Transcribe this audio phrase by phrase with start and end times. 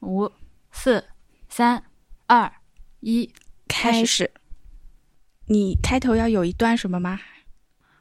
[0.00, 0.30] 五、
[0.70, 1.04] 四、
[1.48, 1.82] 三、
[2.26, 2.52] 二、
[3.00, 3.30] 一，
[3.66, 4.30] 开始。
[5.46, 7.18] 你开头要有一段什么吗？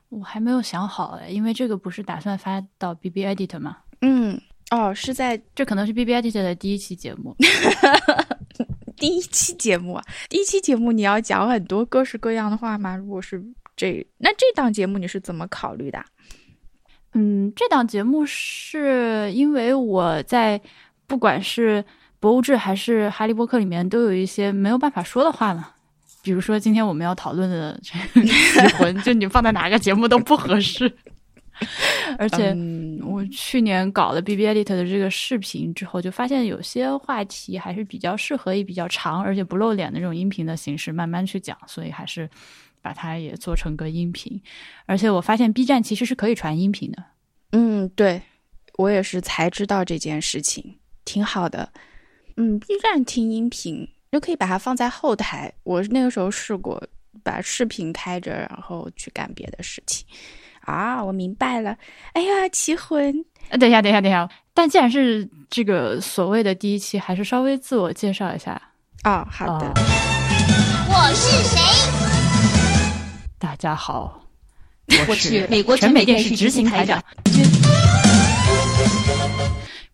[0.10, 3.78] 我还没有想好哎，因为这个不是打算发到 B B Edit 吗？
[4.02, 4.40] 嗯，
[4.72, 7.36] 哦，是在这可能是 B B Edit 的第一期节目。
[8.96, 12.96] 第一期节目啊，第一期节目你要讲很多各式各样的话吗？
[12.96, 13.44] 如果是
[13.76, 16.04] 这，那这档节目你是怎么考虑的？
[17.14, 20.60] 嗯，这档节目是因为我在
[21.08, 21.82] 不管是
[22.20, 25.66] 《博物志》还是《哈利波特》里面都有一些没有办法说的话呢，
[26.22, 27.80] 比如说今天我们要讨论的
[28.22, 30.92] 《灵魂》，就你放在哪个节目都不合适。
[32.20, 32.56] 而且
[33.04, 42.30] 我去年搞了 B B Edit 的这个视频之后，就发现有些话题还是比较适合以比较长而且不露脸的这种音频的形式慢慢去讲，所以还是。
[42.80, 44.40] 把它也做成个音频，
[44.86, 47.04] 而且我发现 B 站其实是可以传音频的。
[47.52, 48.22] 嗯，对，
[48.78, 51.68] 我也是才知道这件事情，挺好的。
[52.36, 55.52] 嗯，B 站听音频就可以把它放在后台。
[55.64, 56.80] 我那个时候试过
[57.24, 60.06] 把视频开着，然后去干别的事情。
[60.60, 61.76] 啊，我明白了。
[62.12, 63.26] 哎呀，奇魂！
[63.58, 64.30] 等一下，等一下，等一下。
[64.54, 68.62] 但既然是这个所谓的第一期，还是稍微自我介绍一下。
[69.06, 69.72] 哦，好的。
[70.90, 71.58] 我是谁？
[73.40, 74.22] 大家好，
[75.08, 77.02] 我是美国全美电视执行台长。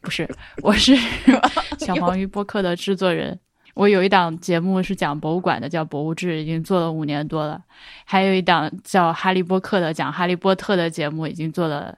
[0.04, 0.30] 不是，
[0.62, 0.94] 我是
[1.80, 3.40] 小黄鱼播客的制作人。
[3.73, 7.60] 我有一档节目是讲博物馆的，叫《博物志》，已经做了五年多了。
[8.04, 11.98] 还有一档叫《哈利波特》的，讲哈利波特的节目，已经做了。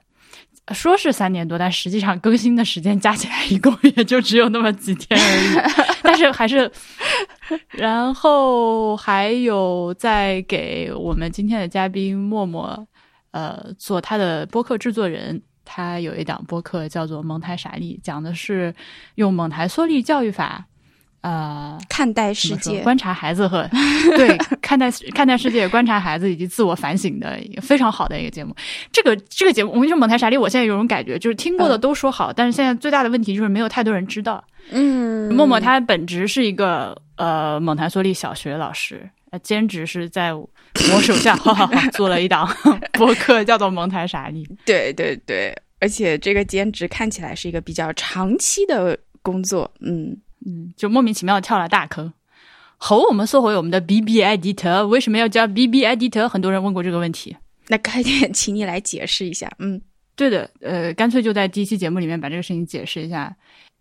[0.72, 5.70] 说是三年多，但实际上更新的时间加起来一共也就只有那么几天而已。
[6.02, 6.70] 但是还是，
[7.70, 12.86] 然后还有在给我们今天的嘉宾默默，
[13.32, 15.42] 呃，做他的播客制作人。
[15.66, 18.74] 他有一档播客叫做《蒙台傻利》，讲的是
[19.16, 20.64] 用蒙台梭利教育法。
[21.22, 23.68] 呃，看待世界，观察孩子和
[24.16, 28.54] 对看待看待世界，观察孩子以及自我反省的一个非常好的一个节目。
[28.92, 34.44] 这个这个节目，我跟你说，蒙台傻利，我现在有种感觉，就是听过的都说好，但是现在最大的问题就是没有太多人知道。
[34.70, 39.10] 嗯，默默他本职是一个呃蒙台梭利小学老师，
[39.42, 40.48] 兼职是在我
[41.02, 41.36] 手下
[41.92, 42.48] 做了一档
[42.92, 44.48] 播客，叫做蒙台傻利。
[44.64, 49.70] 对对对，而且这个兼职看起来是一个比较长期的工作。
[49.80, 50.16] 嗯。
[50.48, 52.12] 嗯，就莫名其妙跳了大坑。
[52.76, 56.28] 好，我们说回我们的 B B Editor，为什么要叫 B B Editor？
[56.28, 57.36] 很多人问过这个问题。
[57.66, 59.50] 那快点，请你来解释一下。
[59.58, 59.80] 嗯，
[60.14, 63.34] 对的，呃，干脆就在第一期节目里面把这个事情解释一下。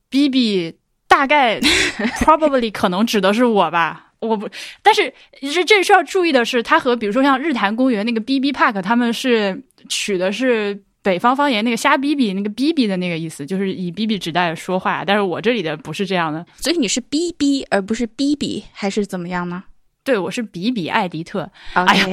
[0.10, 0.74] B B
[1.08, 1.60] 大概
[2.26, 4.50] probably 可能指的是我吧，我不，
[4.82, 5.14] 但是
[5.54, 10.84] 这这需要注意的是，它和比如说像日坛公园那个 B B Park，他们是取的是。
[11.06, 15.06] 北方方言那个瞎逼逼，那个逼逼的那个意思，就是以逼逼指代说话。
[15.06, 19.66] 但是我这里的不是这样的，所以你是逼逼而不是逼逼，还是怎么样呢？
[20.04, 21.48] 对，我是比比艾迪特。
[21.74, 22.08] 哎呀，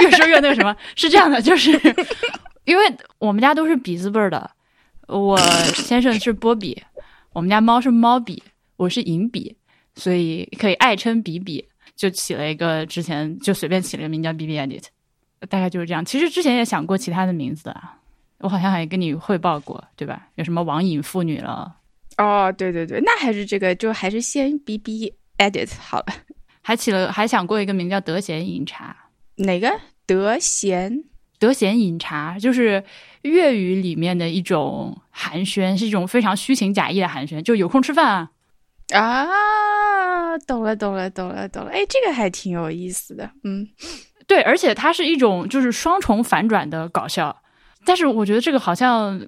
[0.00, 1.70] 越说越那个什么，是这样的，就是
[2.64, 2.84] 因为
[3.20, 4.50] 我们家都是比字辈儿的，
[5.06, 5.38] 我
[5.72, 6.82] 先生是波比，
[7.34, 8.42] 我们家猫是猫比，
[8.76, 9.54] 我是银比，
[9.94, 11.64] 所以可以爱称比比，
[11.96, 14.84] 就起了一个之前就随便起了个名叫 B B Edit，
[15.48, 16.04] 大概就是这样。
[16.04, 17.80] 其实之前也想过其他的名字的。
[18.38, 20.26] 我好像还跟你汇报过，对吧？
[20.34, 21.76] 有什么网瘾妇女了？
[22.18, 26.06] 哦，对对对，那还是这个，就还是先 B B edit 好了。
[26.60, 28.96] 还起了，还想过一个名叫德贤饮茶。
[29.36, 29.70] 哪个
[30.06, 31.04] 德贤？
[31.38, 32.82] 德贤饮茶就是
[33.22, 38.30] 粤语里面的一种寒暄，是一种非常虚情假意的寒暄，就有空吃饭啊。
[38.92, 43.30] 啊，懂了懂了懂了懂了，哎，这个还挺有意思的。
[43.44, 43.66] 嗯，
[44.26, 47.36] 对，而且它是一种就是双重反转的搞笑。
[47.84, 49.20] 但是我觉得这个好像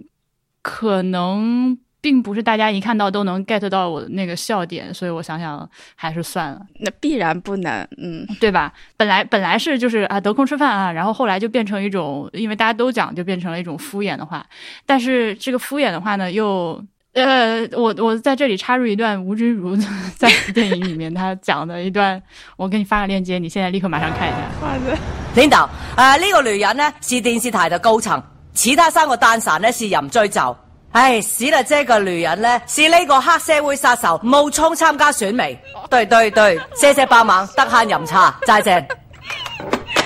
[0.62, 6.60] 可能并不是大家一看到都能 get 到我的那个笑点，所以我想想还是算了。
[6.81, 8.72] 那必然不能，嗯，对吧？
[8.96, 14.46] 本来本来是就是啊得空吃饭啊，然后后来就变成一种，因为大家都讲，就变成了一种敷衍的话。
[14.86, 16.81] 但是这个敷衍的话呢，又
[17.14, 19.76] 呃，我我在这里插入一段吴君如
[20.19, 22.20] 在电影里面他讲的一段，
[22.56, 24.38] 我给你发个链接，你现在立刻马上看一下。
[24.61, 24.99] 好的，
[25.34, 28.20] 领导，呃，呢个女人呢是电视台的高层。
[28.52, 30.56] 其他三个蛋散呢是淫追就，
[30.90, 35.56] 唉，史丽姐个女人呢是呢个黑社会杀手，冒充参加选美。
[35.90, 38.87] 对对对，谢谢帮忙，得闲饮茶，再见。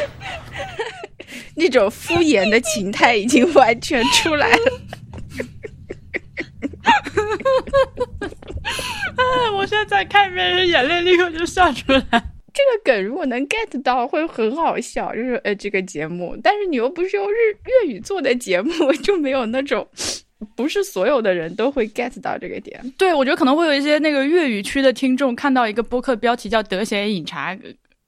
[1.55, 4.72] 那种敷衍的情态已经完全出来了。
[9.17, 9.52] 啊！
[9.56, 12.02] 我现在看别人眼泪立刻就笑出来。
[12.11, 17.35] 这个梗如果能 get 到会很好笑，就是呃这个节目，但是你又不是用日
[17.85, 19.87] 粤语做的节目，就没有那种
[20.56, 22.81] 不是所有的人都会 get 到这个点。
[22.99, 27.56] 对，我觉得可能会有一些那个粤语区的听众看到一个播客标题叫“德贤饮茶”，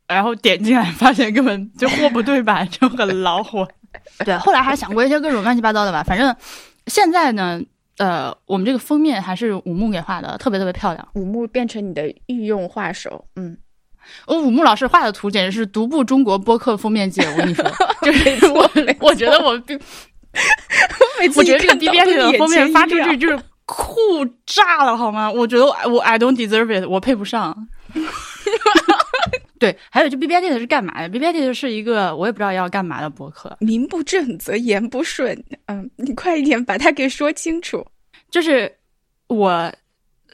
[0.08, 3.68] 然后点进来发现根本就货不对版，就很恼火。
[4.24, 6.34] 对，后来还想过一些各种乱七八糟的吧，反正
[6.88, 7.62] 现在呢。
[8.00, 11.08] 呃，我们这个封面还是武木给画的，特别特别漂亮。
[11.12, 13.54] 武木变成你的御用画手，嗯，
[14.26, 17.22] 我武木老师画的图简直是独步中国播客封面界。
[17.24, 17.70] 我跟你说，
[18.00, 18.70] 就是我，
[19.00, 19.50] 我觉得我，
[21.36, 23.94] 我觉得这个 B B S 的封面发出去就是酷
[24.46, 25.30] 炸了，好吗？
[25.30, 27.68] 我觉得我 I don't deserve it，我配不上。
[29.60, 33.54] 对，还有就 B B I D 的是干嘛的？B B I D 的是一个我也不知道要干嘛的博客。
[33.60, 37.86] 名不正则言不顺，嗯，你快一点把它给说清楚。
[38.30, 38.74] 就是
[39.26, 39.50] 我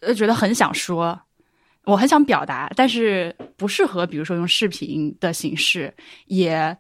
[0.01, 1.21] 呃觉得很想说，
[1.87, 5.93] 我很想表达，但是不适合，比如说用视频的形式，
[6.27, 6.77] 也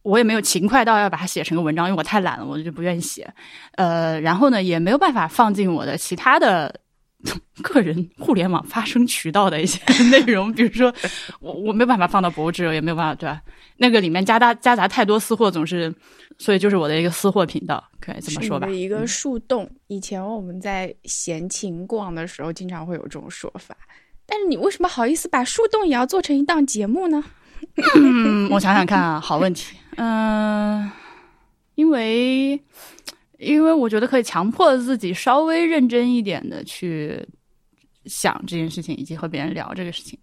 [0.00, 3.30] 我也没有勤快到要把它写成个文章，因为我太懒了，我就不愿意写。
[3.72, 6.80] 呃，然后呢，也没有办法放进我的其他的。
[7.62, 9.78] 个人互联网发声渠道的一些
[10.10, 10.92] 内容，比如说
[11.40, 13.40] 我我没办法放到博物志，也没有办法对吧？
[13.76, 15.94] 那个里面夹杂夹杂太多私货，总是
[16.38, 18.66] 所以就是我的一个私货频道，可以这么说吧？
[18.68, 19.70] 一个树洞。
[19.88, 23.76] 以前我们在闲情逛的时候，经常会有这种说法。
[24.26, 27.22] 但是你为什么好意思把树洞也要做成一档节目呢？
[27.96, 29.76] 嗯，我想想看啊，好问题。
[29.96, 30.90] 嗯，
[31.74, 32.58] 因为。
[33.40, 37.26] 因为我觉得可以强迫自己稍微认真一点的去
[38.04, 40.18] 想这件事情，以及和别人聊这个事情。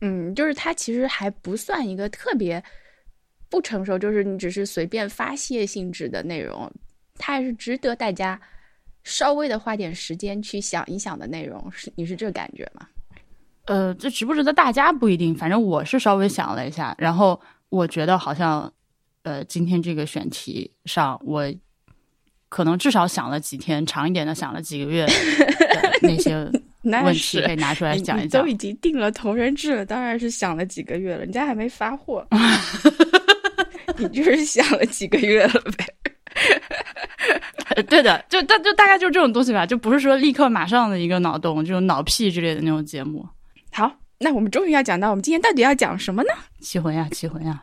[0.00, 2.62] 嗯，就是它其实还不算一个特别
[3.50, 6.72] 不成熟，就是你只是随便发泄性质的内容，
[7.16, 8.40] 它还是值得大家
[9.04, 11.70] 稍微的花点时间去想一想的内容。
[11.70, 12.88] 是你是这感觉吗？
[13.66, 17.38] 呃，这值不值得大家不一定，反正我是稍微想了一下，然后
[17.68, 18.72] 我觉得好像
[19.24, 21.44] 呃，今天这个选题上我。
[22.50, 25.06] 可能至少想了几天，长一点的想了几个月，
[26.02, 26.34] 那 些
[26.82, 28.42] 问题可以拿出来讲一讲。
[28.42, 32.26] 都已经定了同人志了，当然是想了几个月了，人家还没发货，
[33.96, 35.86] 你就是想了几个月了呗。
[37.88, 43.24] 对的，就大就大概就是这种东西吧，就不是说立刻马上的一个脑洞，这种脑屁之类的那种节目。
[43.70, 46.30] 好，那我们终于要讲到我们今天到底要讲什么呢？
[46.60, 47.62] 奇魂呀，奇魂呀。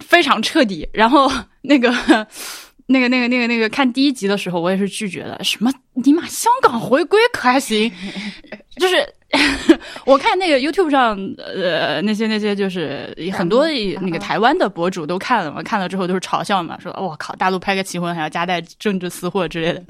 [0.00, 0.88] 非常彻底。
[0.92, 1.30] 然后
[1.62, 1.94] 那个。
[2.92, 5.38] 那个、那个、那个、那个，看第一集的时候，我也是拒绝的。
[5.44, 7.88] 什么尼玛，香港回归可还行？
[8.80, 8.96] 就是
[10.04, 19.80] 我看那个 YouTube 上，呃，那些那些，就是很多那个台湾的博主都看了嘛，看了之后都是嘲笑嘛，说我靠，大陆拍个奇婚还要夹带政治私货之类的。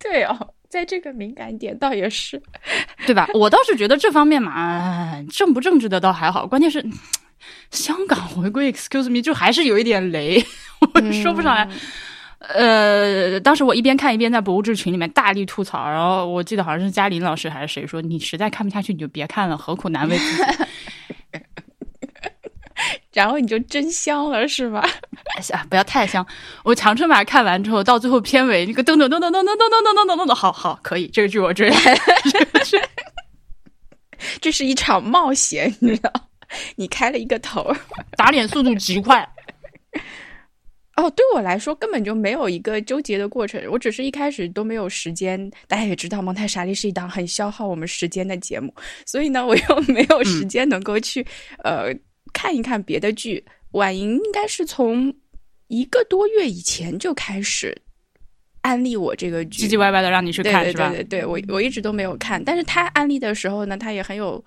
[0.00, 2.42] 对哦，在这个敏感点倒也是，
[3.04, 3.28] 对吧？
[3.34, 6.82] 我倒是觉得这方面嘛，正不政治的倒还好，关键是。
[7.70, 10.44] 香港回归，excuse me，就还是有一点雷，
[10.94, 11.68] 我说不上来。
[12.38, 20.42] 呃，当时我一边看一边在博物志群里面大力吐槽，然后我记得好像是嘉林老师还是谁说，你实在看不下去你就别看了，何苦难为自己？
[23.12, 24.88] 然后你就真香了是吧？
[25.52, 26.24] 啊，不要太香。
[26.62, 31.72] 我长春把看完之后，到最后片尾那个噔噔噔噔噔噔噔噔噔噔噔噔，好好可以，这个剧我追。
[34.40, 36.12] 这是一场冒险，你知道。
[36.78, 37.74] 你开了一个头，
[38.16, 39.28] 打脸速度极快。
[40.94, 45.50] 哦，对我来说根本就没有一个纠结的过程，我只是一开始都没有时间。
[45.66, 48.72] 大家也知道，蒙太莎利是一档很消耗我们时间的节目，
[49.04, 51.24] 所以呢，我又没有时间能够去
[51.64, 51.94] 呃
[52.32, 53.44] 看一看别的剧。
[53.72, 55.12] 婉莹应该是从
[55.66, 57.76] 一个多月以前就开始
[58.62, 60.90] 安利我这个剧，唧唧歪歪的让你去看，是吧？
[60.90, 64.44] 对对对，我我一直都没有看，但是他安利的时候呢，他也很有。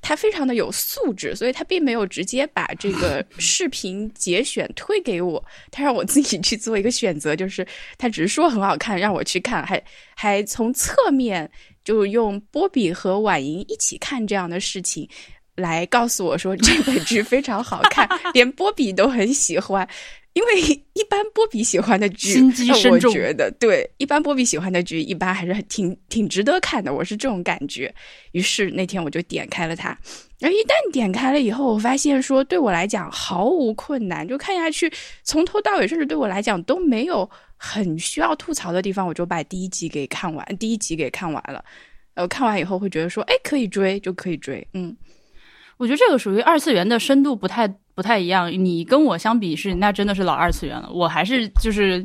[0.00, 7.66] 他非常的有素质，所以他并没有直接把这个 视频节选推给我，他让我自己去做一个选择，就是
[7.98, 9.82] 他只是说很好看，让我去看，还
[10.14, 11.50] 还从侧面
[11.84, 15.08] 就用波比和婉莹一起看这样的事情，
[15.56, 19.88] 来告诉我说这本剧非常好看， 连波比都很喜欢。
[20.32, 20.60] 因为
[20.94, 22.42] 一般波比喜欢的剧，
[22.90, 26.92] 我觉得对，一般波比喜欢的剧，一般还是很挺挺值得看的。
[26.92, 27.94] 我是这种感觉。
[28.32, 29.96] 于是那天我就点开了它，
[30.40, 34.92] 而一旦点开了以后，我发现说对我来讲毫无困难，就看下去，
[35.22, 41.64] 从头到尾，甚至对我来讲都没有很需要吐槽的地方，我就把第一集给看完，第一集给看完了。
[42.14, 44.66] 呃，看完以后会觉得说，哎，可以追就可以追。
[44.72, 44.96] 嗯，
[45.76, 47.72] 我觉得这个属于二次元的深度不太。
[47.96, 52.04] 不太一样，你跟我相比是那真的是老二次元了，我还是就是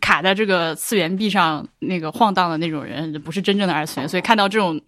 [0.00, 4.08] 卡在这个次元壁上那个晃荡的那种人，不是真正的二次元。
[4.08, 4.80] 所以看到这种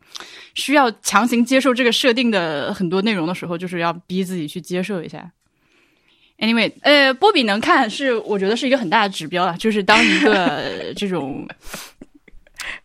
[0.54, 5.30] 需要强行接受这个设定的很多内容的时候，就是要逼自己去接受一下。
[6.38, 11.46] Anyway，呃，波比能看是我觉得是一个很大的指标啊，就是当一个 这种。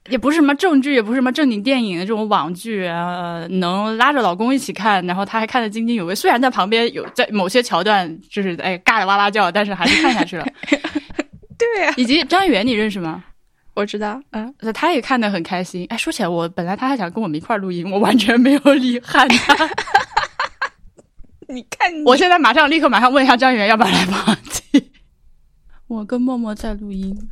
[0.10, 6.14] 也不是什么正剧，也不是什么正经电影的这种网剧啊，能拉着老公一起看，然后他还看得津津有味。
[6.14, 10.46] 虽然在旁边有在某些桥段就是哎尬的哇哇叫，但是还是看下去了。
[11.58, 13.24] 对，以及张远，你认识吗？
[13.74, 15.86] 我知道，嗯，他也看得很开心。
[15.90, 19.26] 哎，说起来，我本来他还想跟我们一块儿录音，我完全没有理他。
[21.48, 24.82] 你看，我现在马上立刻马上问一下张远要不要来旁听。
[25.88, 27.30] 我跟默默在录音，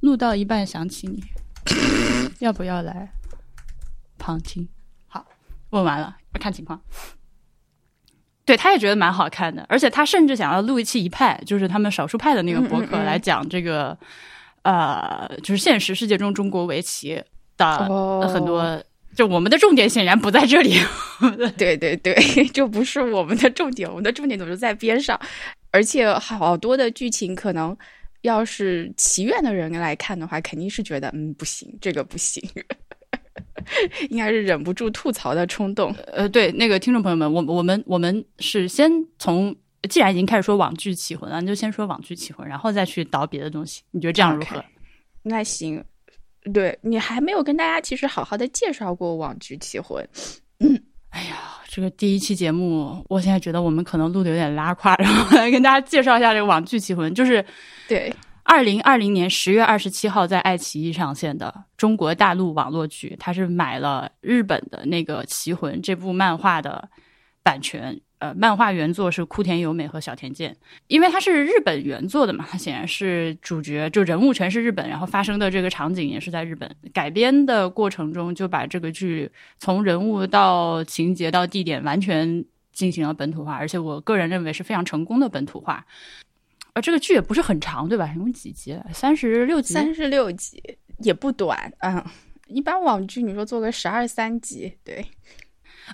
[0.00, 1.22] 录到一半想起你。
[2.40, 3.12] 要不要来
[4.18, 4.68] 旁听？
[5.08, 5.26] 好，
[5.70, 6.80] 问完了，看情况。
[8.44, 13.96] 对，他也觉得蛮好看的，而且他甚至想要录一期一派，就是他们少数派的那个博客来讲这个，
[14.62, 17.22] 呃，就是现实世界中中国围棋
[17.56, 17.78] 的
[18.28, 18.82] 很多。
[19.14, 20.78] 就我们的重点显然不在这里。
[21.56, 22.14] 对 对对，
[22.54, 25.20] 就不是我们的重点，我们的重点总是在边上，
[25.70, 27.76] 而且好多的剧情可能。
[28.22, 32.42] 要是祈愿的人来看的话，肯定是觉得嗯不行，这个不行，
[34.10, 35.94] 应该是忍不住吐槽的冲动。
[36.12, 39.54] 呃，对，那个听众朋友们，我我们我们是先从
[39.88, 43.82] 既然已经开始说网剧起魂了，那就先说网剧起魂，然后再去倒别的东西。
[43.90, 44.62] 你觉得这样如何？
[45.22, 45.82] 那行，
[46.52, 50.06] 对你还没有跟大家其实好好的介绍过网剧起魂。
[50.58, 51.36] 嗯， 哎呀，
[51.68, 57.44] 这个第一期节目，我现在觉得我们可能录的有点拉胯，然后来跟大家介绍一下这个网剧棋魂，就是。
[57.88, 58.14] 对，
[58.44, 66.88] 二零二零年十月二十七号在爱奇艺上线的中国大陆网络剧，它是买了日本的那个《棋魂》这部漫画的
[67.42, 68.00] 版权。
[68.20, 70.54] 呃，漫画原作是枯田由美和小田健，
[70.88, 85.86] 因为它是日本原作的嘛，它显然是主角就人物全是日本，然后发生的这个场景也是在日本改编的过程中，就把这个剧从人物到情节到地点完全进行了本土化，而且我个人认为是非常成功的本土化。
[86.74, 88.12] 呃，这个剧也不是很长，对吧？
[88.14, 88.78] 一共几集？
[88.92, 89.72] 三十六集。
[89.72, 90.62] 三十六集
[90.98, 92.04] 也不短，嗯。
[92.46, 95.06] 一般网剧你说做个十二三集，对。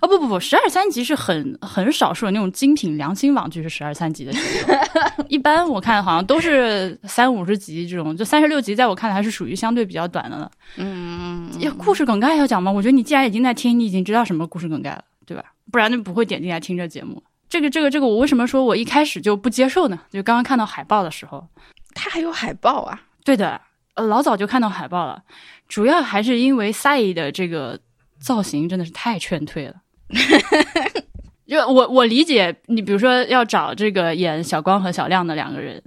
[0.03, 4.33] 哦不不不，十二三集是很很少数的那种精品良心网剧是十二三集的。
[5.29, 10.50] 一般我看好像都是三五十集这种，就三十六集，在我看来还是属于相对比较短的了。
[10.76, 11.50] 嗯。
[11.61, 12.71] 要故事梗概要讲吗？
[12.71, 15.45] 我觉得你既然已经在听，你已经知道什么故事梗概了，对吧？
[15.73, 17.23] 不然就不会点进来听这节目。
[17.49, 19.99] 这个这个这个，我为什么说我一开始就不接受呢？
[20.11, 21.47] 就刚刚看到海报的时候，
[21.95, 23.00] 它还有海报啊？
[23.25, 23.61] 对的，
[23.95, 25.23] 呃，老早就看到海报了。
[25.69, 27.79] 主要还是因为赛的这个
[28.21, 29.75] 造型真的是太劝退了。
[31.47, 35.83] 就我我理解，你比如说要找这个演小光和小亮的两个人。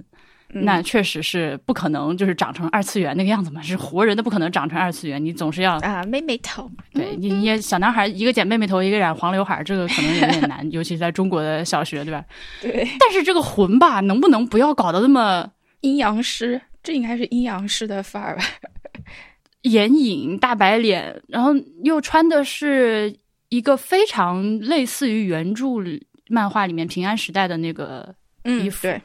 [0.52, 5.24] 那确实是不可能，就是长成二次元那个样子嘛，是活人都不可能长成二次元。
[5.24, 12.24] 你总是要啊，妹妹头，对你，你小男孩一个剪妹妹头，一个染黄刘海，这个可能有点难， 尤其是在中国的小学，对吧？
[12.60, 12.84] 对。
[12.98, 15.48] 但是这个魂吧，能不能不要搞得那么
[15.82, 16.60] 阴阳师？
[16.82, 18.42] 这应该是阴阳师的范儿吧？
[19.62, 21.52] 眼影、大白脸，然后
[21.84, 23.14] 又穿的是
[23.50, 25.66] 一个非常类似于原著
[26.28, 28.14] 漫画里面平安时代的那个
[28.44, 28.82] 衣服。
[28.82, 29.00] 对。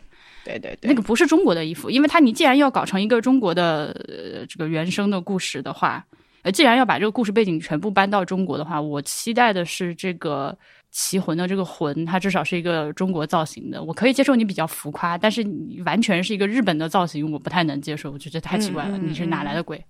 [0.46, 6.06] 对对对，那个不是中国的衣服，因为它你既然要搞成一个中国的呃这个原生的故事的话，
[6.44, 10.56] 呃，既然要把这个故事背景全部搬到中国的话，我期待的是这个
[10.92, 13.82] 奇魂的这个魂，它至少是一个中国造型的。
[13.82, 19.00] 我可以接受你比较浮夸，但是你完全是一个日本的造型，我不太能接受，我觉得太奇怪了。
[19.00, 19.84] 你是哪来的鬼？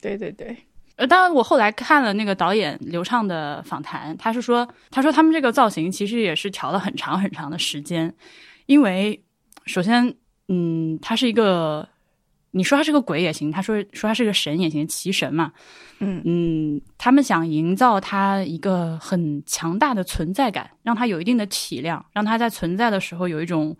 [0.00, 0.56] 对对对，
[0.96, 8.14] 呃，当然我后来看了那个导演刘畅的访谈，他是说，他说他们这个造型其实也是调了很长很长的时间，
[8.66, 9.22] 因为。
[9.68, 10.14] 首先，
[10.46, 11.88] 嗯，他是一个，
[12.52, 15.52] 你说他是个鬼也行，他说说他是个神也行，奇神嘛，
[15.98, 23.76] 嗯嗯，他们想营造他一个很强大的存在感，让他有一定的体量，让他在存在的时候有一种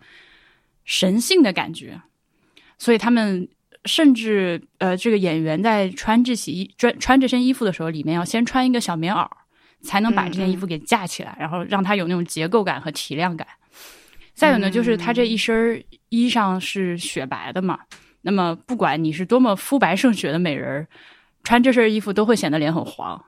[0.83, 2.01] 神性的感觉，
[2.77, 3.47] 所以他们
[3.87, 9.27] 甚至呃，这个演员在穿这洗衣穿穿这身衣服的时候，里面要先穿一个小棉袄，
[9.81, 13.47] 才能把这件衣服给架起来，然后让它有那种结构感和提亮感。
[14.33, 17.79] 再有呢，就是他这一身衣裳是雪白的嘛，
[18.21, 20.87] 那么不管你是多么肤白胜雪的美人，
[21.43, 23.19] 穿这身衣服都会显得脸很黄，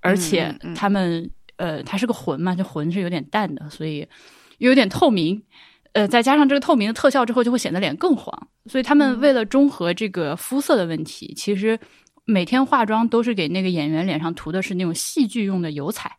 [0.00, 4.08] 而且他们呃，他是个魂嘛，这魂是有点淡的，所以
[4.56, 5.42] 有点透明，
[5.96, 8.48] 呃，再加上这个透明的特效之后，就会显得脸更黄。
[8.66, 11.78] 所以他们为了中和这个肤色的问题，其实
[12.26, 16.14] 每天化妆都是给那个演员脸上涂的是那种戏剧用的油彩，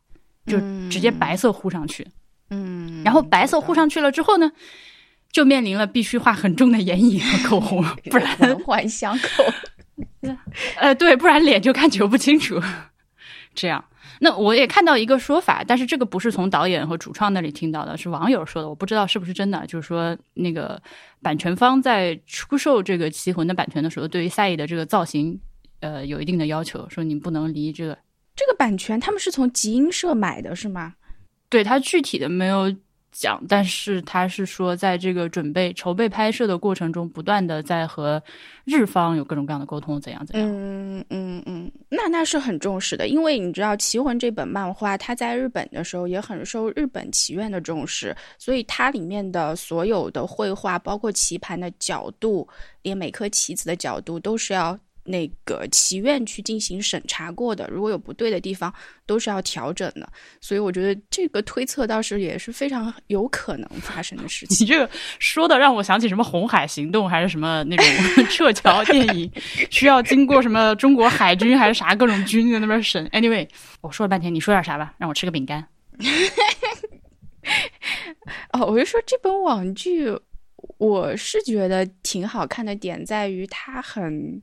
[0.48, 0.58] 就
[0.90, 2.08] 直接白色糊上去。
[2.50, 4.52] 嗯，然后白色糊上去了之后呢，
[5.32, 9.44] 就面临了必须画很重的眼影和口红， 不然环环相扣。
[10.82, 12.60] 呃，对，不然脸就看 球不清楚。
[13.54, 13.84] 这样，
[14.20, 19.66] 那我也看到一个说法，但是这个不是从导演和主创那里听到的，是网友说的，我不知道是不是真的。
[19.68, 20.82] 就是说，那个
[21.22, 25.40] 版权方在出售这个《棋魂》的版权的时候，对于赛义的这个造型，
[25.82, 27.98] 呃，有一定的要求，说你不能离这个
[28.36, 30.96] 这个版权，他们是从集英社买的，是吗？
[31.50, 32.76] 对他具体的没有
[33.12, 38.22] 讲，但是他是说，在这个准备筹备拍摄的过程中，不断的在和
[38.66, 40.48] 日方有各种各样的沟通，怎样怎样。
[40.48, 52.48] 嗯嗯嗯，那那是很重视的，因为你知道《棋魂》这本漫画，它在日本的时候也很受日本棋院的重视，所以它里面的所有的绘画，包括棋盘的角度，
[52.82, 54.78] 连每颗棋子的角度，都是要。
[55.08, 58.74] 那个祈愿去进行审查过的，如果有不对的地方，
[59.06, 60.08] 都是要调整的。
[60.42, 64.66] 所以我觉得这个推测倒是也是非常有可能发生的事情。
[64.66, 67.86] 你这个说的让我想起什么红海行动，还是什么那种
[68.30, 69.32] 撤侨电影，
[69.72, 73.08] 需要经过什么中国海军还是啥各种军在那边审。
[73.10, 73.48] Anyway，
[73.80, 74.94] 我说了半天，你说点啥吧？
[74.98, 75.66] 让我吃个饼干。
[78.52, 80.14] 哦，我就说这本网剧，
[80.78, 84.42] 我是觉得挺好看的点在于它很。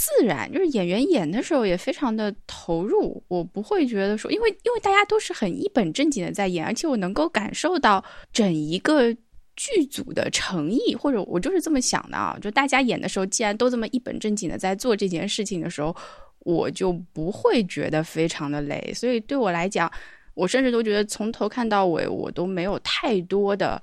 [0.00, 8.02] 自然就是演员演的时候也非常的投入，我不会觉得说，因为因为大家都是很一本正经的在演，而且我能够感受到
[8.32, 9.12] 整一个
[9.56, 15.94] 剧组的诚意，或者我就是这么想的啊，就大家演的时候，既然都这么一本正经的在做这件事情的时候，
[16.38, 19.92] 我就不会觉得非常的累，所以对我来讲，
[20.32, 23.82] 我甚至都觉得从头看到尾，我都没有太多的。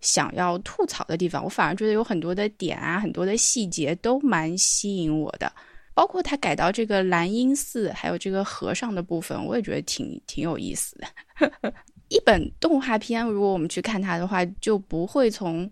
[0.00, 5.50] 想要吐槽的地方，我反而觉得有很多的点啊，很多的细节都蛮吸引我的。
[5.94, 11.72] 包括他改到这个兰因寺，还有这个和尚的部分，我也觉得挺挺有意思的。
[12.08, 15.70] 一本动画片，如果我们去看它的话，就不会从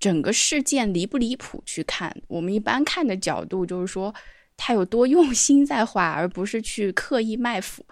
[0.00, 2.10] 整个事件离不离谱去看。
[2.28, 4.12] 我们一般看的角度就是说，
[4.56, 7.84] 他有多用心在画，而不是去刻意卖腐。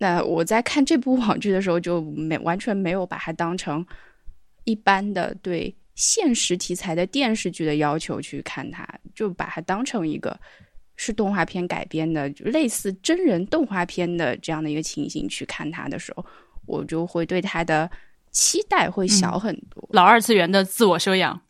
[0.00, 3.86] 那我在看这部网剧的时候，就没完全没有把它当成。
[4.64, 10.38] 一般的对现实题材的电视剧的要求去看它，就把它当成一个
[10.96, 16.24] 是动画片改编的，就类似真人动画片的这样的一个情形去看它的时候，
[16.66, 17.90] 我就会对它的
[18.30, 19.88] 期待会小很多。
[19.92, 21.40] 老二次元的自我修养，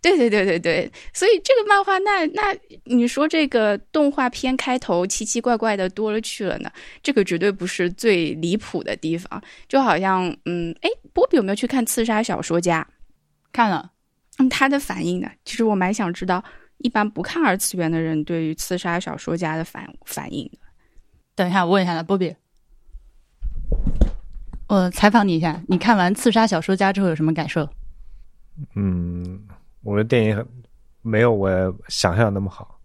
[0.00, 6.70] 对对对对对，所以这个漫画，那那你说这个动画片开头奇奇怪怪的多了去了呢？
[7.02, 10.88] 这个绝对不是最离谱的地方，就好像嗯，哎。
[11.14, 12.86] 波比有没有去看《刺杀小说家》？
[13.50, 13.90] 看了，
[14.38, 15.28] 嗯，他的反应呢？
[15.44, 16.44] 其实我蛮想知道，
[16.76, 20.58] 一般不看二次元的人对于《刺杀小说家》的反反应的。
[21.34, 22.32] 等一下，我问一下他，波比，
[24.68, 27.68] 我采访你一下，你看完《刺杀小说家》之后有什么感受？
[28.76, 29.40] 嗯，
[29.82, 30.46] 我的电影很
[31.02, 31.50] 没有我
[31.88, 32.80] 想象的那么好。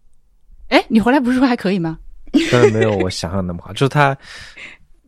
[0.70, 1.98] 哎，你回来不是说还可以吗？
[2.52, 4.18] 但是没有我想象那么好，就是他。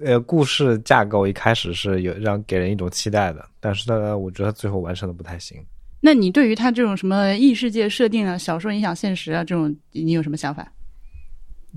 [0.04, 5.58] 呃，故事架构一开始是有让给人一种期待的，但是呢，我觉得最后完成的不太行。
[6.02, 10.70] 那你对于他这种什么异世界设定啊、小说影响现实啊这种，你有什么想法？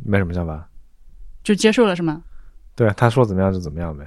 [0.04, 0.68] 没什么想法，
[1.44, 2.20] 就接受了是吗？
[2.74, 4.04] 对，他说怎么样就怎么样呗。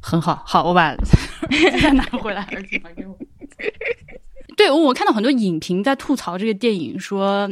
[0.00, 0.96] 很好，好，我把
[1.82, 3.14] 再拿回来，儿子还给我。
[4.56, 7.48] 对，我看到很多影评在吐槽这个电影，说。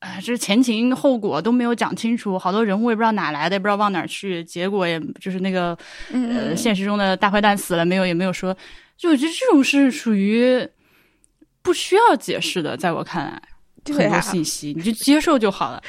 [0.00, 5.76] 啊，这前情后果都没有讲清楚，好多人物也不知道哪来的，也不知道往哪去，结果也就是那个，
[6.12, 8.56] 呃，现实中的大坏蛋死了没有，也没有说，
[8.96, 10.68] 就我觉得这种是属于
[11.62, 13.42] 不需要解释的，在我看来，
[13.92, 15.82] 很多信息你就接受就好了。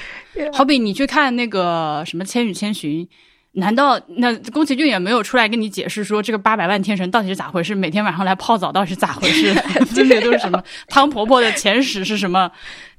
[0.51, 3.05] 好比你去看那个什么《千与千寻》。
[3.53, 7.73] 难道那宫崎骏也没有出来跟你解释说这个八百万天神到底是咋回事？
[7.73, 9.53] 每天晚上来泡澡到底是咋回事？
[9.95, 10.63] 这些都是什么？
[10.87, 12.51] 汤婆婆的前史是什么？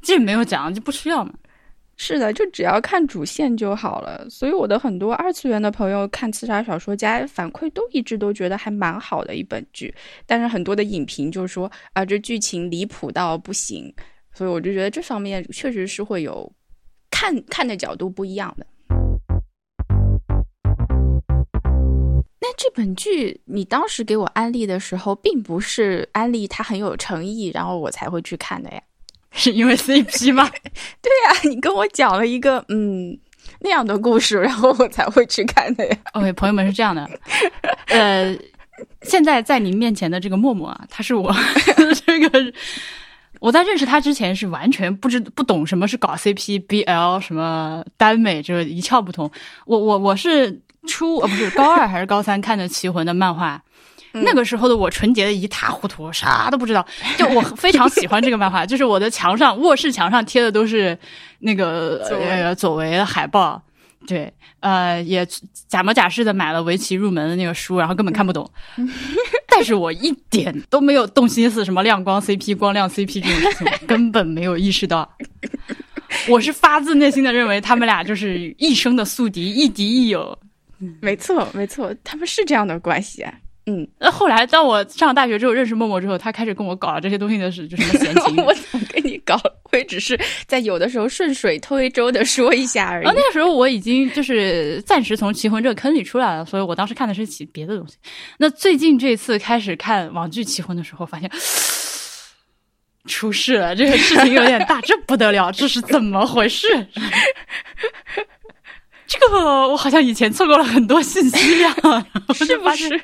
[0.02, 1.32] 这没有讲，就不需要嘛。
[1.96, 4.26] 是的，就只要看主线就好了。
[4.30, 9.94] 所以我的很多二次元的朋友看《刺杀小说家》，反馈都一直都觉得还蛮好的一本剧。
[10.26, 13.94] 但是很多的影评就说啊，这剧情离谱到不行。
[14.32, 16.50] 所以我就觉得这方面确实是会有
[17.10, 18.66] 看看的角度不一样的。
[22.40, 28.81] 但这本剧你当时给我安利的时候，并不是安利它很有诚意，然后我才会去看的呀。
[29.33, 30.50] 是因为 CP 吗？
[31.00, 33.16] 对呀，你跟我讲了一个嗯
[33.61, 35.96] 那样的故事，然后我才会去看的呀。
[36.14, 37.09] OK，朋友们是这样的，
[37.88, 38.37] 呃，
[39.03, 41.33] 现在在您面前的这个默默啊，他是我
[42.07, 42.53] 这个
[43.38, 49.31] 我在认识他之前是完全不知不懂什么是搞 CP、BL 什么耽美，就是一窍不通。
[49.66, 53.62] 我我我是初呃不是高二还是高三看的《棋魂》的漫画。
[54.12, 56.84] 那个时候的我纯洁的一塌糊涂，啥都不知道。
[57.16, 60.98] 就我非常喜欢这个漫画，就是我的墙上卧室墙上贴的都是
[61.38, 63.62] 那个呃左为的海报，
[64.08, 65.24] 对，呃，也
[65.68, 68.50] 假模假式的买了围棋入门的那个书，然后根本看不懂。
[69.46, 75.08] 但是我一点都没有动心思，什么亮光 CP、光亮 CP 这种事情，根本没有意识到。
[76.28, 80.36] 我是发自内心的认为他们俩就是一生的宿敌，亦敌亦友。
[81.00, 83.32] 没错，没错，他们是这样的关系啊。
[83.66, 88.36] 嗯，那后来当我上大学之后认识默默之后，他开始跟我搞这些东西的事，就什么闲情。
[88.42, 89.38] 我怎么跟你搞？
[89.70, 93.04] 我也只是在有的时候顺水推舟的说一下而已。
[93.04, 97.96] 然后那个时候我已经就是暂时从棋魂这个坑里出来了，所以我当时看的是其别的东西。
[98.38, 101.30] 那最近这次开始看网剧棋魂的时候，发现
[103.06, 106.66] 出事了，这个事情有点大，这不得了，这是怎么回事？
[109.11, 111.75] 这个我好像以前错过了很多信息量，
[112.29, 112.94] 我 是不是？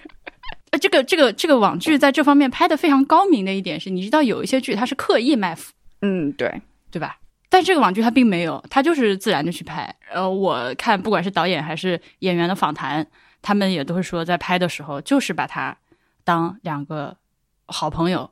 [0.71, 7.19] 呃，这个这个这个网剧在这方面拍的非常高明的一点是，你知道有一些剧它是刻意卖腐，嗯，对，对吧？
[7.49, 9.93] 但这个网剧它并没有，它就是自然的去拍。
[10.13, 13.05] 呃，我看不管是导演还是演员的访谈，
[13.43, 15.77] 他们也都是说，在拍的时候就是把它
[16.23, 17.17] 当两个
[17.67, 18.31] 好朋友，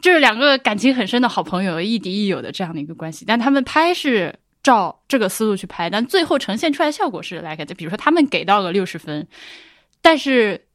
[0.00, 3.24] 就是两个感情很深的好朋友，亦敌亦友的这样的一个关系。
[3.26, 9.26] 但他们拍是照这个思路去拍，但最后呈现出来效果是来个，就比如说他们给到了六十分，
[10.02, 10.66] 但是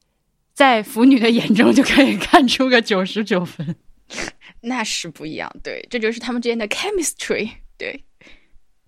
[0.53, 3.75] 在腐女的眼中就可以看出个九十九分。
[4.61, 5.51] 那是不一样。
[5.63, 7.49] 对，这就是他们之间的 chemistry。
[7.77, 8.03] 对，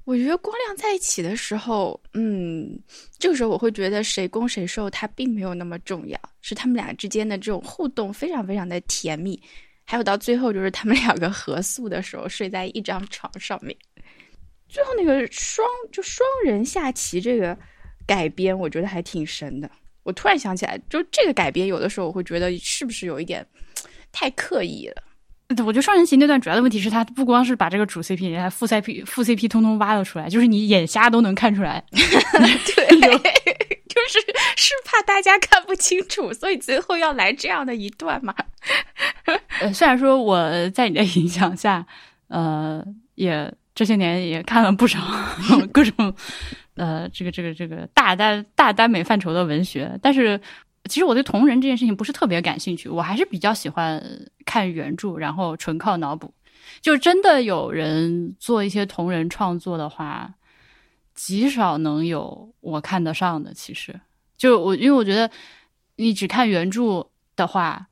[0.05, 2.79] 我觉得光亮在一起的时候，嗯，
[3.17, 9.41] 这个时候我会觉得谁攻谁受，它并没有那么重要，是他们俩之间的这种互动非常非常的甜蜜。
[9.83, 13.75] 还有到最后就是他们两个合宿的时候，睡在一张床上面。
[14.67, 17.57] 最后那个双就双人下棋这个
[18.05, 19.69] 改编，我觉得还挺神的。
[20.03, 23.45] 我突然想起来，就这个改编，有的时候我会觉得是不是有一点
[24.11, 25.01] 太刻意了。
[25.63, 31.83] 我觉得双人行那段主要的问题是，他不光是把这个主 CP，人家副 CP 副 CP 通通挖了出来，就是你眼瞎都能看出来。
[31.91, 32.87] 对，
[33.87, 34.19] 就是
[34.57, 38.33] 是怕大家看不清楚，所以最后要来这样的一段嘛。
[39.61, 41.85] 呃，虽然说我在你的影响下，
[42.27, 44.99] 呃，也这些年也看了不少
[45.71, 46.15] 各种
[46.75, 50.39] 呃这个这个这个大单大耽美范畴的文学，但是
[50.85, 54.01] 其实我对同人这件事情不是特别感兴趣，我还是比较喜欢
[54.45, 56.33] 看原著，然后纯靠脑补。
[56.81, 60.33] 就真的有人做一些同人创作的话，
[61.13, 63.53] 极少能有我看得上的。
[63.53, 63.99] 其实，
[64.37, 65.29] 就我因为我觉得
[65.97, 67.87] 你只看原著的话，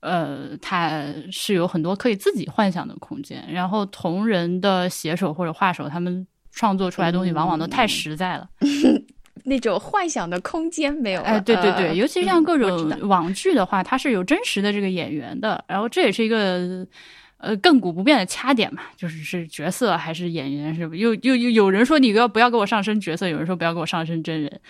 [0.00, 3.44] 呃，它是有很多可以自己幻想的空间。
[3.50, 8.48] 然后同人的写手或者画手，他们创作出来的东西往往都太实在了。
[9.44, 11.26] 那种幻想的空间没有了。
[11.28, 16.84] 哎，对对对，呃尤其像各种网剧的话，它是有真实的这个演员的，然后这也是一个
[17.38, 24.60] 呃亘古不变的掐点嘛，就是是角色还是演员，是不又又又有人说你要不要给我上升角色，有人说不要给我上升真人。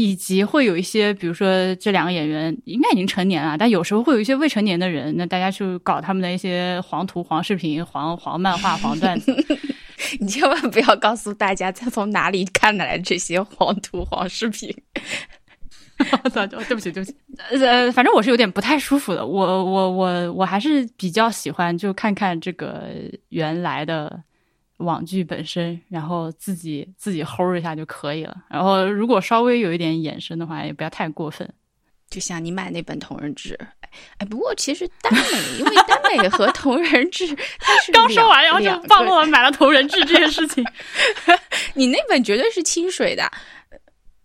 [0.00, 9.34] 以及会有一些，比如说这两个演员应该已经成年了，但有时候会有一些未成年的人，那大家去搞他们的一些黄图、黄视频、黄黄漫画、黄段子，
[10.20, 14.72] 你千万不要告诉大家他从哪里看来这些黄图黄视频。
[15.98, 17.16] 对不起，对不起。
[17.50, 19.26] 呃，反正我是有点不太舒服的。
[19.26, 22.84] 我我我我还是比较喜欢就看看这个
[23.30, 24.22] 原来的
[24.78, 28.36] 网剧本身，然后自己自己齁一下就可以了。
[28.48, 31.48] 然后如果稍微有一点衍生的话，也不要太过分。
[32.10, 33.54] 就像你买那本同人志，
[34.16, 37.26] 哎，不过其实耽美，因为耽美和同人志，
[37.58, 40.64] 它是 刚说完，然后就暴露了买了同人志这件事情。
[41.74, 43.30] 你那本绝对是清水的，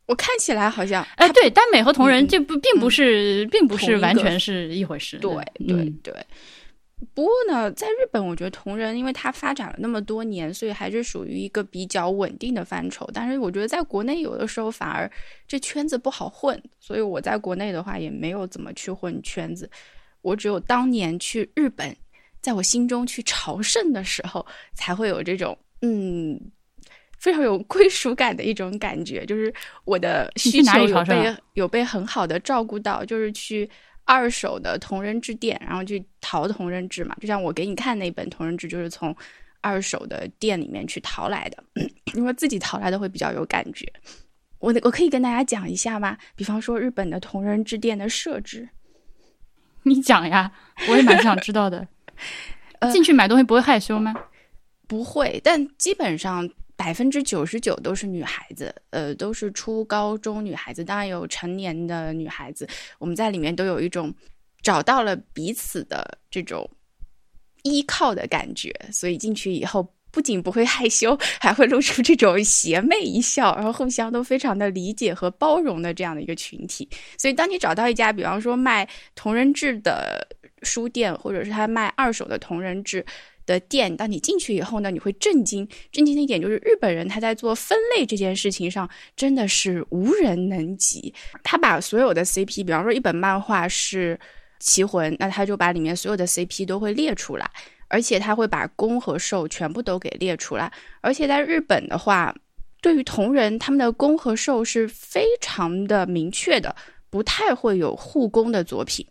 [0.05, 5.17] 我看起来好像，哎，对，耽美和同人嗯这不并不是，并不是完全是一回事。
[5.17, 6.25] 对嗯对对。
[7.13, 13.09] 不过呢，在日本，我觉得同人因为它发展了那么多年，所以还是属于一个比较稳定的范畴。
[13.13, 15.09] 但是我觉得在国内有的时候反而
[15.47, 19.69] 这圈子不好混，所以我在国内的话也没有怎么去混圈子。
[20.21, 21.95] 我只有当年去日本，
[22.41, 26.39] 在我心中去朝圣的时候，才会有这种嗯
[27.19, 29.53] 非常有归属感的一种感觉，就是
[29.85, 33.69] 我的需求有被有被很好的照顾到，就是去
[34.05, 37.15] 二手的同人志店，然后去淘同人志嘛。
[37.21, 39.15] 就像我给你看那本同人志，就是从
[39.61, 41.63] 二手的店里面去淘来的，
[42.15, 43.91] 因为自己淘来的会比较有感觉。
[44.59, 46.17] 我我可以跟大家讲一下吗？
[46.35, 48.69] 比方说日本的同人志店的设置，
[49.83, 50.51] 你讲呀，
[50.89, 51.87] 我也蛮想知道的。
[52.79, 54.13] 呃进去买东西不会害羞吗？
[54.87, 56.49] 不会，但基本上
[56.83, 62.67] 百分之九十九都是女孩子，呃，都是初高中女孩子，当然有成年的女孩子。
[62.99, 64.13] 我们在里面都有一种
[64.61, 66.69] 找到了彼此的这种
[67.63, 69.87] 依靠的感觉，所以进去以后。
[70.13, 76.87] 不仅不会害羞，还会露出这种邪魅一笑，然后互相都非常的理解和包容的这样的一个群体。
[77.17, 80.23] 所以，当你找到一家，比方说卖同人志的
[80.61, 83.03] 书店，或者是他卖二手的同人志，
[83.45, 85.67] 的店，当你进去以后呢，你会震惊。
[85.91, 91.13] 震惊的一点就是，日本人他在做分类这件事情上真的是无人能及。
[91.43, 94.19] 他把所有的 CP，比方说一本漫画是
[94.59, 97.49] 棋魂，那他就把里面所有的 CP 都会列出来，
[97.89, 100.71] 而且他会把攻和受全部都给列出来。
[101.01, 102.33] 而且在日本的话，
[102.81, 106.75] 对于同人，他们的攻和受是非常的明确的，
[107.09, 109.05] 不太会有互攻的作品。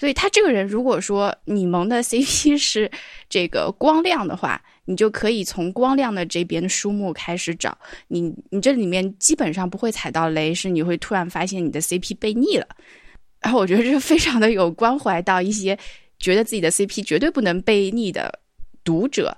[0.00, 2.90] 所以他这个人，如果说你萌的 CP 是
[3.28, 7.76] 这个光亮的话，你就可以从光亮的这边的书目开始找。
[8.08, 12.66] 你你这里面基本上不会踩到雷，是你会突然发现你的 CP 被逆了。
[13.42, 15.78] 然后我觉得这非常的有关怀到一些
[16.18, 18.40] 觉得自己的 CP 绝对不能被逆的
[18.82, 19.36] 读者。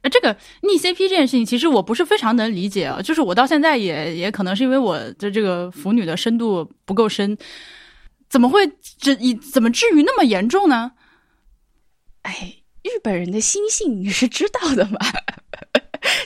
[0.00, 3.02] 呃，这个逆 CP 这件事情，其实我不是非常能理解啊。
[3.02, 7.36] 就是我到现在也也可能是因为我的这个腐女的深度不够深，
[8.30, 10.92] 怎么会至以怎么至于那么严重呢？
[12.22, 14.98] 哎，日本人的心性你是知道的嘛？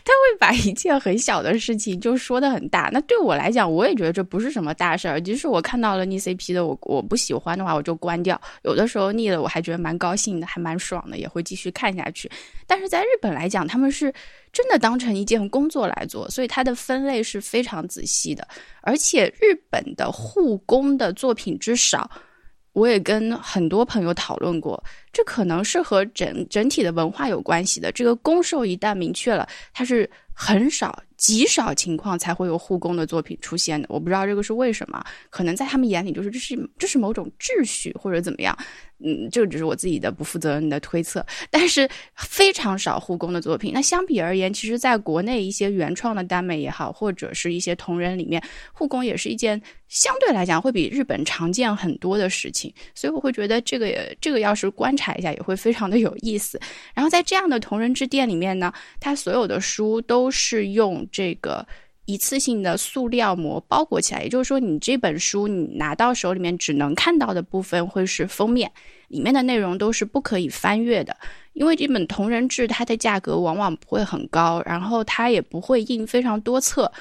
[0.04, 2.90] 他会把一件很小的事情就说的很大。
[2.92, 5.20] 那对我来讲，我也觉得这不是什么大事儿。
[5.20, 8.40] 即使我看到了逆 CP 的，我我不喜欢的话，我就关掉。
[8.62, 12.30] 有的时候腻了，我还觉得蛮高兴的，还蛮爽的，也会继续看下去。
[12.66, 14.12] 但是在日本来讲，他们是
[14.52, 18.46] 真的当成一件工作来做，所以它的分类是非常仔细的。
[18.80, 22.10] 而且日本的护工的作品之少。
[22.74, 24.82] 我也跟很多朋友讨论过，
[25.12, 27.90] 这可能是和整整体的文化有关系的。
[27.90, 33.86] 这个攻受一旦明确了，它是很少、极少情况才会有护工的作品出现的。
[33.90, 38.56] 我不知道这个是为什么，可能在他们眼里就是这是这是某种秩序或者怎么样。
[39.04, 43.72] 嗯，这个只是我自己的不负责任的推测，但是非常少护工的作品。
[43.74, 52.72] 那相比而言，其实在国内一些原创的耽美也好，或者是一些同人里面，护工也是一件相对来讲会比日本常见很多的事情。
[52.94, 56.58] 所以我会觉得这个这个要是观察一下，也会非常的有意思。
[56.94, 61.64] 然后在这样的同人之店里面呢，它所有的书都是用这个。
[62.06, 68.70] 一次性的塑料膜包裹起来，也就是说，你这本书你拿到手里面只能看到的部分会是封面，
[69.08, 71.16] 里面的内容都是不可以翻阅的。
[71.54, 76.92] 因为这本同人志它的价格往往不会很高，然后它也不会印非常多册。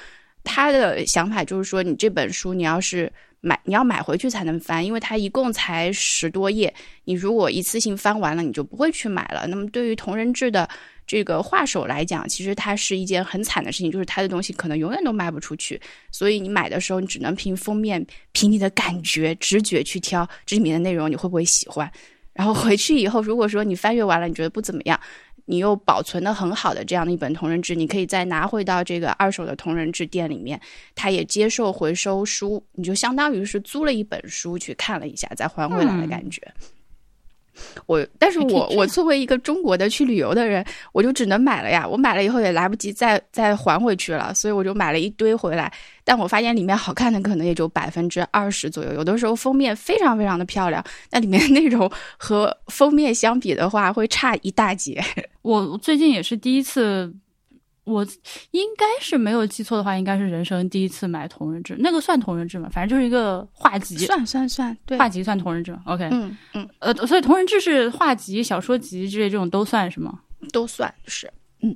[0.46, 6.74] 他的想法就是说，你这本书你要是买，你要买回去才能翻，因为它一共才十多页，
[7.04, 9.46] 你如果一次性翻完了，你就不会去买了。
[9.48, 10.70] 那么对于同人志的
[11.06, 15.80] 这个画手来讲，其实它是一件很惨的事情，就是他的东西可能永远都卖不出去。
[16.12, 21.92] 所以你买的时候，你只能凭封面、凭你的感觉、直觉去挑这里面的内容，你会不会喜欢？
[22.34, 25.00] 然后回去以后，如果说你翻阅完了，你觉得不怎么样，
[25.46, 30.60] 你又保存的很好的这样的一本同人志，你可以再拿回到这个二手的同人志店里面，
[30.96, 36.42] 他也接受回收书，你就相当于是租了一本书去看了一下，再还回来的感觉。
[37.86, 41.88] 我，但是我我作为一个中国的去旅游的人，我就只能买了呀。
[41.88, 45.72] 我买了以后也来不及再再还回去了，所以我就买了一堆回来。
[46.06, 55.02] 但我发现里面好看的可能也就百分之二十左右，有的时候封面非常非常的漂亮，但里面的 内容和封面相比的话会差一大截。
[55.44, 57.14] 我最近也是第一次，
[57.86, 58.06] 我
[58.52, 61.76] 应该是没有记错的话，应该是人生第一次买同人志。
[61.80, 62.70] 那个算同人志吗？
[62.72, 70.20] 反正就是一个画集，算算算，对，画集算同人志？OK，嗯嗯，呃，所以同人志是画集、小说集之类这种都算是吗？
[70.52, 71.32] 都算是。
[71.62, 71.76] 嗯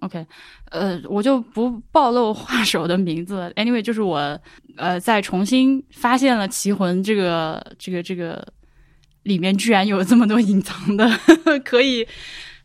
[0.00, 0.26] OK，
[0.70, 3.52] 呃，我就不暴露画手的名字了。
[3.54, 4.38] Anyway，就是我
[4.76, 8.46] 呃，在重新发现了《棋魂》这个这个这个
[9.22, 11.08] 里面居然有这么多隐藏的
[11.64, 12.06] 可以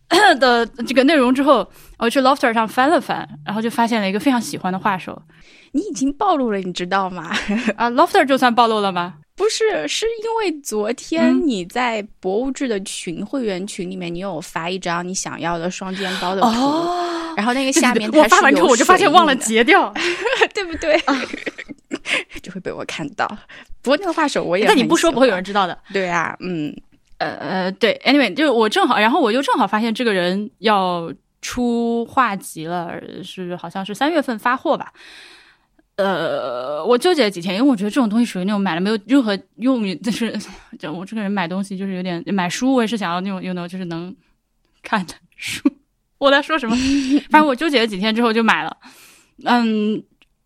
[0.40, 1.68] 的这个内容之后，
[1.98, 5.22] 我去 Lofter 上翻了翻，然后就发现了一个非常喜欢的画手。
[5.72, 7.30] 你已经暴露了，你知道吗？
[7.78, 9.16] 啊，Lofter 就算暴露了吗？
[9.36, 16.48] 不是，是因为昨天你在博物志的群、会员群里面，你有发一张你想要的双肩包的图。
[16.48, 17.06] 哦
[17.38, 19.94] 然后那个下面我发完之后我就发现忘了截掉，
[20.54, 21.00] 对不对？
[22.44, 23.26] 就会被我看到。
[23.82, 25.78] 不过那个画手我也，那你不说不会有人知道的。
[25.94, 26.76] 对啊，嗯，
[27.20, 34.92] 呃呃，对，anyway，就是我正好，然后我就正好发现这个人要出画集了，是好像是三月份发货吧。
[35.98, 40.34] 呃，我纠结了几天，因为我觉得这种东西属于那种买了没有任何用， 就是
[40.80, 44.16] 就我这个人买东西就是有点买书，我也是想要那种有那种就是能
[44.82, 45.70] 看的书。
[46.18, 46.76] 我在说什么？
[47.30, 48.78] 反正我纠结了几天之后就买了。
[49.44, 50.02] 嗯，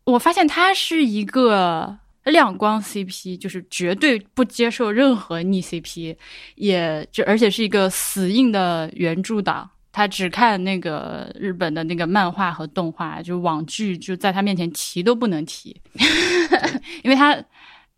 [0.06, 6.16] 我发现它是一个亮光 CP，就是绝对不接受任何逆 CP，
[6.56, 9.70] 也就而且是一个死硬的原著党。
[9.96, 15.80] 他只看那个日本的那个漫画和动画，就网剧就在他面前提都不能提，
[17.04, 17.38] 因为他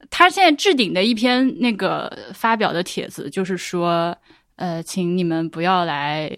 [0.10, 4.14] 他现在置顶的一篇那个发表的帖子就是说，
[4.58, 6.30] 呃，请你们不要来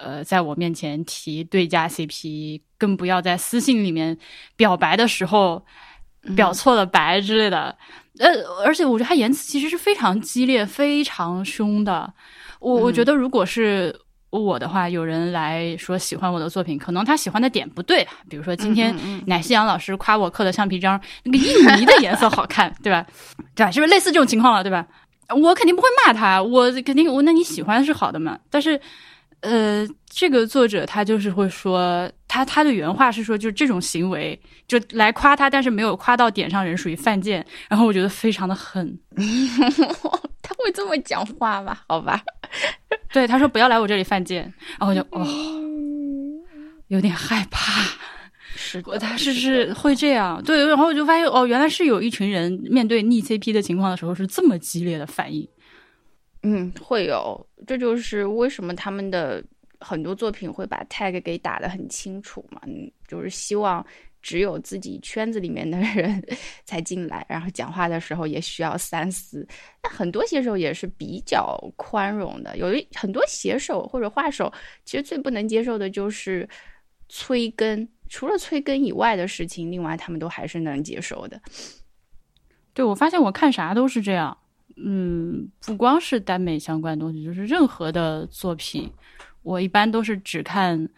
[0.00, 4.16] 呃在我面前提对家 CP，更不要在私信里面
[4.56, 5.62] 表白的时候
[6.36, 7.76] 表错了白之类的。
[8.18, 8.28] 呃，
[8.64, 12.12] 而且我觉得他言辞其实是非常激烈、非常凶的。
[12.60, 13.94] 我我觉得如果是。
[14.32, 23.06] 我的话，有人来说喜欢我的作品，可能他喜欢的点不对，比如说今天奶昔阳老师夸我刻的橡皮章那个印泥的颜色好看， 对吧？
[23.54, 23.70] 对吧？
[23.70, 24.86] 是不是类似这种情况了，对吧？
[25.36, 28.38] 我肯定不会骂他，我肯定我那你喜欢是好的嘛。
[28.48, 28.80] 但是，
[29.42, 37.44] 呃，这个作者他就是会说，他他的原话是说，就是这种行为就来夸他，但是没有夸到点上，人属于犯贱。
[37.68, 38.98] 然后我觉得非常的狠。
[40.42, 41.76] 他会这么讲话吗？
[41.88, 42.22] 好吧。
[43.12, 44.42] 对，他说不要来我这里犯贱，
[44.78, 45.26] 然后我就哦，
[46.88, 47.82] 有点害怕。
[48.54, 50.40] 是，他是是会这样。
[50.44, 55.48] 对，然后我就发现哦，原来是有一群人面对逆 CP 的情况的时候是这么激烈的反应。
[56.42, 59.42] 嗯，会有，这就是为什么他们的
[59.80, 62.60] 很多作品会把 tag 给打得很清楚嘛，
[63.06, 63.84] 就是希望。
[64.24, 66.24] 只有自己圈子里面的人
[66.64, 69.44] 才进来，然后讲话的时候也需要三思。
[69.82, 74.52] 那很多写手也是比较宽容的，有一很多写手或者画手，
[74.84, 76.48] 其实最不能接受的就是
[77.08, 77.88] 催更。
[78.08, 81.40] 除了催更以外的事情，另外他们都还是能接受的。
[82.72, 84.38] 对，我发现我看啥都是这样。
[84.84, 88.90] 嗯，不光是耽美相关的东西，就是任何的作品，
[89.42, 90.88] 我一般都是只看。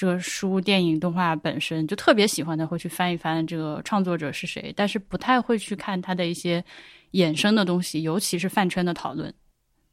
[0.00, 6.64] 这个书、电影、动画本身就特别喜欢的，会去翻一翻这个创作者是谁，但是不太会去看他的一些
[7.14, 9.34] 衍生的东西，尤其是饭圈的讨论。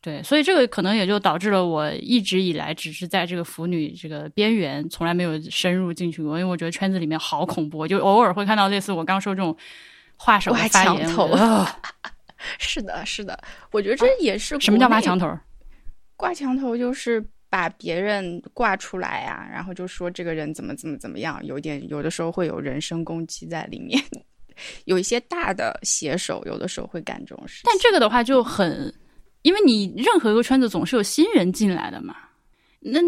[0.01, 9.58] 对，所以这个可能也就导致了我一直以来只是在这个腐女这个边缘，从来没有深入进去过，因为我觉得圈子里面好恐怖，就偶尔会看到类似我刚说这种
[10.17, 11.10] 画手发言。
[12.60, 13.39] 是的，是的，
[13.71, 15.38] 我觉得这也是什么叫挖墙头？
[16.15, 17.25] 挂墙头就是。
[17.47, 23.97] 把别人挂出来呀，然后就说这个人怎么怎么怎么样，有点有的时候会有人身攻击在里面。
[24.84, 27.62] 有一些大的写手，有的时候会干这种事。
[27.63, 28.93] 但这个的话就很，
[29.43, 32.17] 因为你任何一个圈子总是有新人进来的嘛。
[32.88, 33.00] 那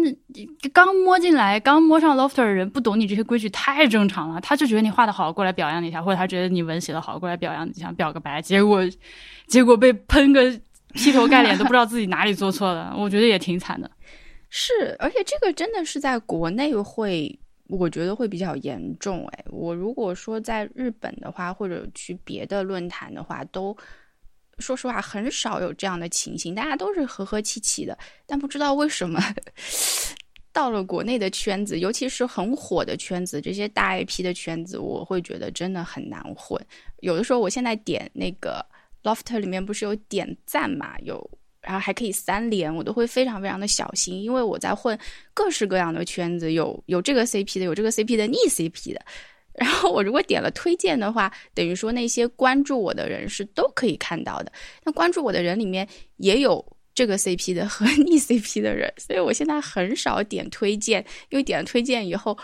[0.72, 4.40] 刚摸进来、刚摸上 lofter 的人不懂你这些规矩，太正常了。
[4.40, 8.42] 他就觉得你画的好，过来表扬你一下；或者他觉得你文写的好，过来表扬你，想表个白。
[8.42, 8.82] 结果
[9.46, 10.50] 结果被喷个
[10.94, 12.92] 劈头盖脸，都不知道自己哪里做错了。
[12.98, 13.88] 我觉得也挺惨的。
[14.50, 17.38] 是，而且这个真的是在国内会，
[17.68, 19.24] 我觉得会比较严重。
[19.28, 23.76] 哎，我如果说在日本的话，或者去别的论坛的话，都
[24.58, 27.96] 说实话很少有这样的情形，大家都是和和气气的。
[28.26, 29.22] 但不知道为什么，
[30.52, 36.60] 到了国内的圈子，尤其是很火的圈子，这些大 IP 的圈子，我会觉得真的很难混。
[37.00, 38.64] 有的时候，我现在点那个
[39.02, 41.30] Lofter 里面不是有点赞嘛，有。
[41.60, 44.98] 然后还可以三连，我都会非常非常的小心，因为我在混
[45.34, 49.04] 各式各样的圈子，有有这个 CP 的，有这个 CP 的逆 CP 的。
[49.58, 54.52] 然后我如果点了推荐的话，等于说那些关注我的人是都可以看到的。
[54.84, 62.36] 那关注我的人里面也有这个 CP 的和 逆 CP 的人，所以我现在很少点推荐，因为点了推荐以后，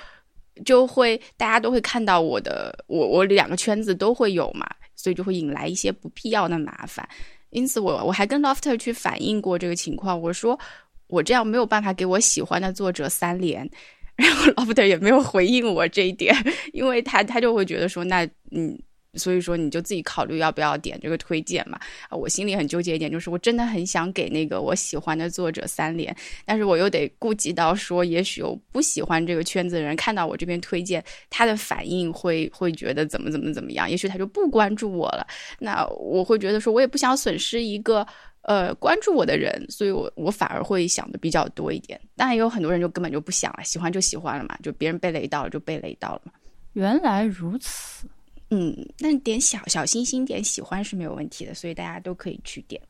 [0.65, 7.09] 就会大家都会看到我的，我我两个圈子都会有嘛，所以就会引来一些不必要的麻烦。
[7.51, 10.59] 因此，我我还跟 Lofter 去反映过这个情况，我说
[11.07, 13.69] 我这样没有办法给我喜欢的作者三连，
[14.17, 16.35] 然后 Lofter 也没有回应我这一点，
[16.73, 18.79] 因为他他就会觉得说，那嗯。
[19.17, 21.79] 所以说，你就自己考虑要不要点这个推荐嘛？
[22.11, 26.13] 我心里很纠结一点，就是我真的很想给那个我喜欢的作者三连，
[26.45, 31.01] 但是我又得顾及到说，也许有不喜欢这个圈子的人看到我这边推荐，
[31.31, 35.25] 他的反应会会觉得怎么怎么怎么样，也许他就不关注我了。
[35.61, 38.05] 那我会觉得说，我也不想损失一个
[38.45, 42.01] 呃关注我的人，所以我我反而会想的比较多一点。
[42.17, 46.33] 当然也有很多人就根本就不想了，喜欢就喜欢了嘛，就别人被雷到了就被雷到了嘛。
[46.75, 48.07] 原来如此，
[48.51, 52.81] 嗯，但点小小心心点喜欢是没有问题的，所以大家都可以去点，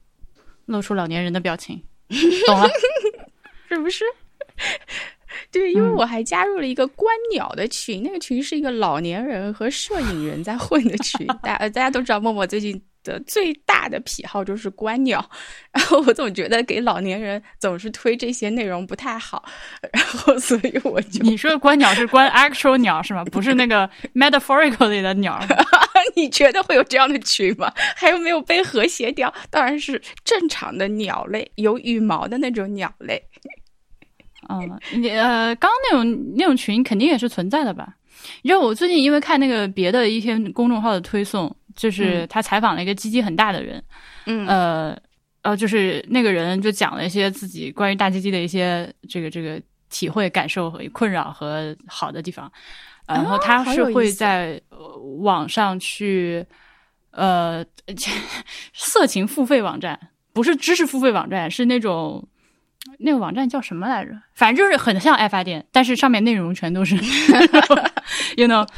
[0.67, 1.83] 露出老年人的表情，
[2.47, 2.69] 懂了。
[3.69, 4.05] 是不是？
[5.51, 11.27] 对，因为嗯我还加入了一个观鸟的群，那个群是一个老年人和摄影人在混的群。
[11.43, 15.25] 大大家都知道，默默最近的最大的癖好就是观鸟，
[15.71, 19.45] 然后我总觉得给老年人总是推这些内容不太好，
[19.93, 23.25] 然后所以我就你说的观鸟是观 actual 鸟是吗？
[23.27, 25.39] 不是那个 metaphorically 的鸟。
[26.17, 27.73] 你觉得会有这样的群吗？
[27.97, 29.33] 还有没有被和谐掉？
[29.51, 33.23] 当然是正常的鸟类，有羽毛的那种鸟类。
[34.49, 37.95] 嗯，你呃，刚刚那种那种群肯定也是存在的吧？
[38.43, 43.83] 你知道我最近因为看那个别的一些公众号的推送，就是他采访了一个鸡鸡很大的人，
[44.27, 44.99] 嗯呃
[45.43, 49.61] 呃，就是那个人就讲了一些自己关于大鸡鸡的一些这个这个
[49.91, 52.51] 体会、感受和困扰和好的地方，
[53.07, 56.45] 呃然后他是会在、呃网上去
[57.11, 57.65] 呃
[58.73, 59.99] 色情付费网站，
[60.33, 62.27] 不是知识付费网站，是那种。
[62.99, 64.13] 那个网站叫什么来着？
[64.35, 66.95] 反正就是很像爱发电，但是上面内容全都是，
[68.37, 68.69] you know，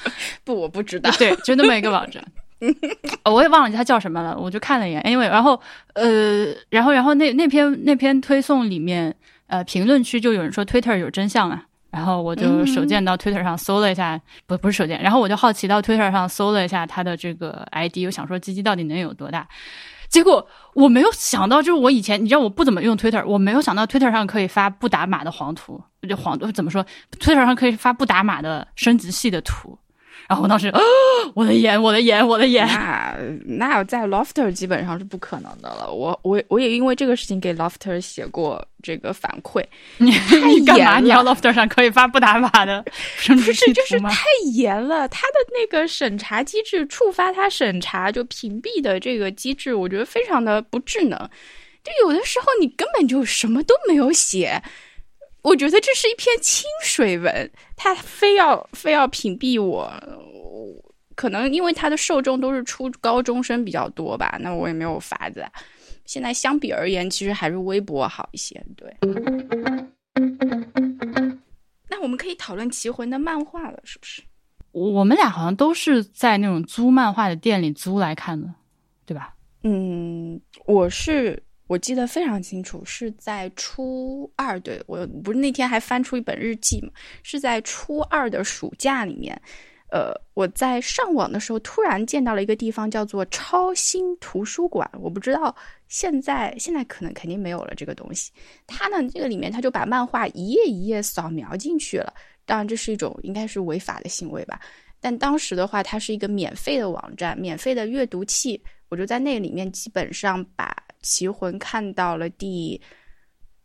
[0.45, 1.11] 不，我不知道。
[1.19, 2.25] 对，就那么一个网站。
[3.25, 5.03] 呃我也忘了他叫什么了，我就看了一眼。
[5.03, 5.61] Anyway，然后
[5.95, 9.15] 呃，然后然后那那篇那篇推送里面，
[9.47, 11.65] 呃，评论区就有人说 Twitter 有真相啊。
[11.91, 19.49] 然后我就手贱到 Twitter 上搜了一下，不不是手贱，然后我就好奇到 Twitter 上搜了一下他的这个 ID，我想说鸡鸡到底能有多大？
[20.09, 26.85] 结果我没有想到，就是我以前你知道我不怎么用 Twitter，我没有想到 Twitter 上可以发不打码的黄图，就黄怎么说
[27.19, 29.79] ？Twitter 上可以发不打码的升级系的图。
[30.29, 30.81] 然后我当时，啊，
[31.35, 35.89] 我的眼，我的眼，我的眼，那那在 Lofter 基本上是不可能的了。
[35.91, 39.65] 我我我也因为这个事情给 Lofter 写过这个反馈，
[39.99, 40.11] 你
[40.49, 40.99] 你干嘛？
[40.99, 42.85] 你要 Lofter 上可以发不打码的
[43.29, 43.73] 不是？
[43.73, 44.25] 就是太
[44.55, 51.19] 严了，他的那个审查机制触发他审查就屏蔽的这个机制，我觉得非常的不智能。
[51.85, 54.61] 就有的时候你根本就什么都没有写，
[55.47, 59.89] 我觉得这是一篇清水文，他非要非要屏蔽我。
[61.15, 65.51] 可能因为他的受众都是初高中生比较多吧，那我也没有法子啊。
[66.05, 68.61] 现在相比而言，其实还是微博好一些。
[68.77, 68.93] 对，
[71.89, 74.21] 那我们可以讨论《棋魂》的漫画了，是不是？
[74.73, 78.53] 我们俩好像都是在那种租漫画的店里租来看的，
[79.07, 79.33] 对吧？
[79.63, 86.91] 嗯，我是我记得非常清楚，是在初二，对我不是那天还翻出一本日记嘛，
[87.23, 89.41] 是在初二的暑假里面。
[89.89, 94.89] 呃，我在上网的时候突然见到了一个地方，叫做超新图书馆。
[95.01, 95.55] 我不知道
[95.87, 98.33] 现在现在可能肯定没有了这个东西。
[98.67, 102.13] 它呢，这个里面它就把漫画一页一页扫描进去了。
[102.45, 104.61] 当然，这是一种应该是违法的行为吧。
[105.01, 108.61] 但当时的话，它是一个免费的网站，免费的阅读器。
[108.89, 110.67] 我就在那里面基本上把
[111.03, 112.81] 《棋魂》看到了第，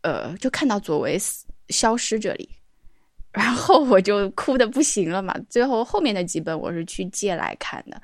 [0.02, 2.50] 呃，就看到佐为死消失这里。
[3.32, 8.02] 然后我就哭的不行了嘛，最后后面的几本我是去借来看的，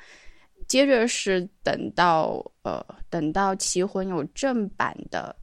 [0.67, 5.35] 接着是等到呃等到《棋魂》有正版的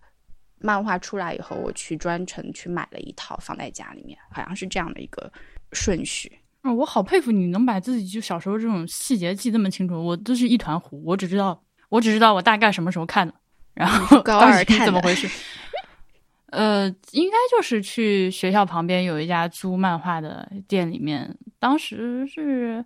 [0.59, 5.31] 漫画出来以后，我去专程去买了一套放在家里面，好像是这样的一个
[5.73, 6.33] 顺序。
[6.63, 13.35] 哦，我好佩服你能把自己就小时候这种细节记这么清楚，我都是一团糊，我只知道我只知道我大概什么时候看的，
[13.75, 15.29] 然后高二看怎么回事。
[16.51, 22.85] 呃，应该就是去学校旁边有一家租漫画的店里面，当时是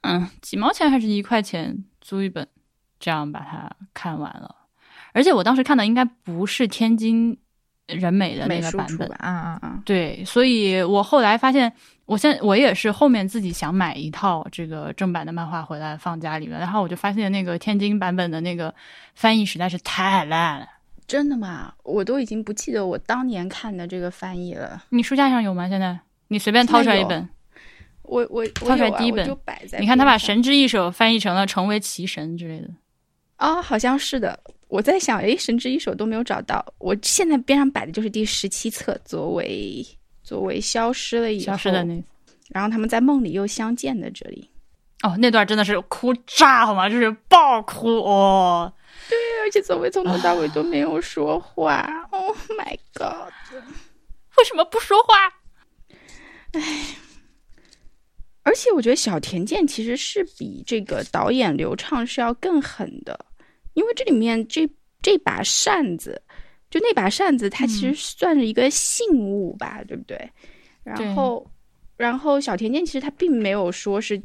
[0.00, 2.48] 嗯几毛钱还是一块钱租一本，
[2.98, 4.54] 这样把它看完了。
[5.12, 7.36] 而且我当时看的应该不是天津
[7.86, 9.82] 人美的那个版本啊啊啊！
[9.84, 11.70] 对，所以我后来发现，
[12.08, 18.74] 我现我也是后面自己想买一套这个正版的漫画回来放家里面，然后我就发现那个天津版本的那个
[19.14, 20.66] 翻译实在是太烂了。
[21.06, 21.74] 真的吗？
[21.82, 24.82] 我都已经不记得我当年看的这个翻译了。
[24.88, 25.68] 你书架上有吗？
[25.68, 25.98] 现在
[26.28, 27.28] 你随便掏出来一本，
[28.04, 32.68] 我我我掏出来第一本我就摆在你看他把《神之一手》翻译成了“成为奇神”之类的。
[33.36, 34.40] 哦、好像是的。
[34.68, 36.64] 我在想，诶，神之一手都没有找到。
[36.78, 39.86] 我现在边上摆的就是第十七册，作为
[40.28, 42.04] 作为消失了以后，消失的那
[42.50, 44.50] 然后他们在梦里又相见的这里。
[45.02, 46.86] 哦，那段真的是哭炸好吗？
[46.90, 48.70] 就是爆哭哦。
[49.08, 51.88] 对而且作为从头到尾都没有说话。
[52.10, 53.32] Oh my god！
[54.36, 55.32] 为什么不说话？
[58.42, 63.18] 而且我觉得小田健其实是比这个导演刘畅是要更狠的，
[63.72, 64.68] 因为这里面这
[65.00, 66.20] 这把扇子，
[66.70, 70.18] 就那把扇子，它其实算是一个信物吧，对不对？
[70.84, 71.50] 然后，
[71.96, 74.18] 然后小甜甜其实她并没有说是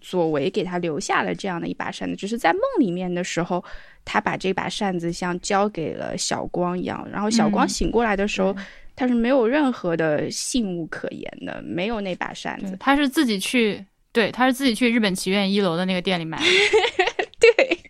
[0.00, 3.64] 左为给她留下了这样的一把扇子，只是在梦里面的时候，
[4.04, 7.08] 她把这把扇子像交给了小光一样。
[7.10, 8.54] 然后小光醒过来的时候，
[8.96, 16.44] 他是没有任何的信物可言的，没有那把扇子，他是自己去，对，他是自己去日本棋院一楼的那个店里买的，
[17.40, 17.80] 对。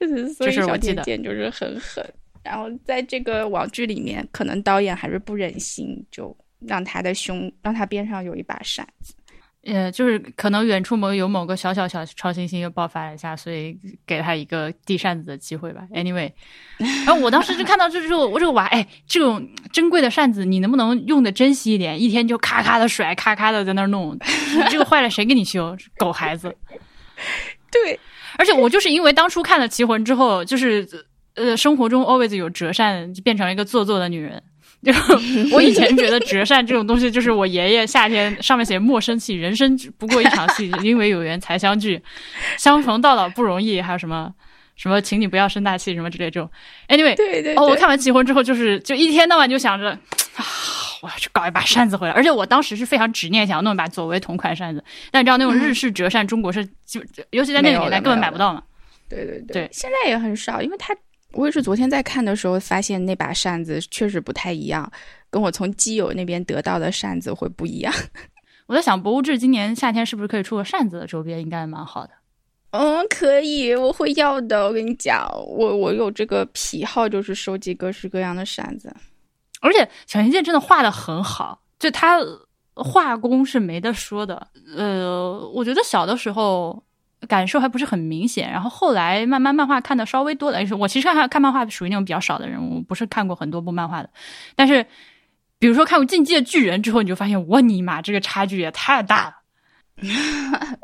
[0.34, 2.04] 所以小甜甜就是很狠。
[2.44, 6.36] 然后在这个网剧里面，可能导演还是不忍心就。
[6.66, 9.12] 让他的胸，让他边上有一把扇子，
[9.64, 15.86] 呃，就是可能远处某有某个小小小超新星又爆发了一下，所以给他一个递扇子的机会吧。
[15.92, 16.32] Anyway，
[17.04, 22.00] 然后我当时就看到这之后，我这个娃，哎，这种珍贵的扇子，你能不能用的珍惜一点？
[22.00, 24.18] 一天就咔咔的甩，咔咔的在那弄，
[24.70, 25.76] 这个坏了谁给你修？
[25.98, 26.56] 狗孩子。
[27.70, 28.00] 对，
[28.38, 30.88] 而且我就是因为当初看了《棋魂》之后，就是
[31.34, 34.42] 呃，生活中 always 有折扇，就变成了一个做作的女人。
[34.82, 34.92] 就
[35.50, 41.98] 我以前觉得折扇这种东西，就是我爷爷夏天上面写莫生气，人生不过一场戏，因为有缘才相聚，
[42.58, 44.30] 相逢到老不容易，还有什么
[44.76, 46.50] 什么，请你不要生大气什么之类这种。
[46.88, 49.88] Anyway，对对，哦，我看完结婚之后，就是就一天到晚就想着
[50.36, 50.44] 啊，
[51.00, 54.84] 我要去搞一把扇子回来，而且我当时是非常执念，想要弄一把左为同款扇子。
[55.10, 58.62] 但你知道那种日式折扇，中国是就尤其在那个年代根本买不到嘛。
[59.08, 60.94] 对对对，现在也很少，因为它。
[61.34, 64.90] 我也是昨天在看的时候发现那把扇子确实不太一样，
[65.30, 67.92] 跟我从基友那边得到的扇子会不一样。
[68.66, 71.40] 我在想，博物志今年夏天是不是可以出个扇子的周边？
[71.40, 72.12] 应该蛮好的。
[72.70, 74.64] 嗯，可以，我会要的。
[74.66, 78.94] 我跟你讲，我我有这个癖好，就是收集各式各样的扇子。
[79.60, 82.18] 而且小贤健真的画的很好，就他
[82.74, 84.46] 画工是没得说的。
[84.76, 86.82] 呃，我觉得小的时候。
[87.26, 90.58] 感受还不是很明显，然后后来慢慢漫画看的稍微多了。
[90.78, 94.10] 我其实看看漫画属于那种比较少的人，我不是看过很多部漫画的。
[94.54, 94.84] 但是，
[95.58, 99.34] 比如说看过《进击的巨人》之后，你就发现，我尼玛，这个差距也太大了。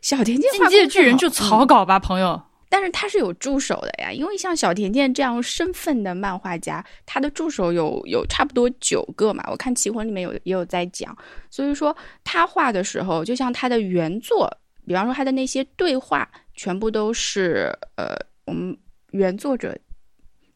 [0.00, 2.42] 小甜甜《进击的巨人》就草稿吧，朋友。
[2.68, 9.44] 但是他是有助手的呀，因为像小甜甜这样身份的漫画家，他的助手有有差不多九个嘛。
[9.50, 11.14] 我看《棋魂》里面有也有在讲，
[11.50, 11.94] 所以说
[12.24, 14.50] 他画的时候，就像他的原作。
[14.86, 18.16] 比方说，他的那些对话全部都是呃，
[18.46, 18.76] 我们
[19.12, 19.76] 原作者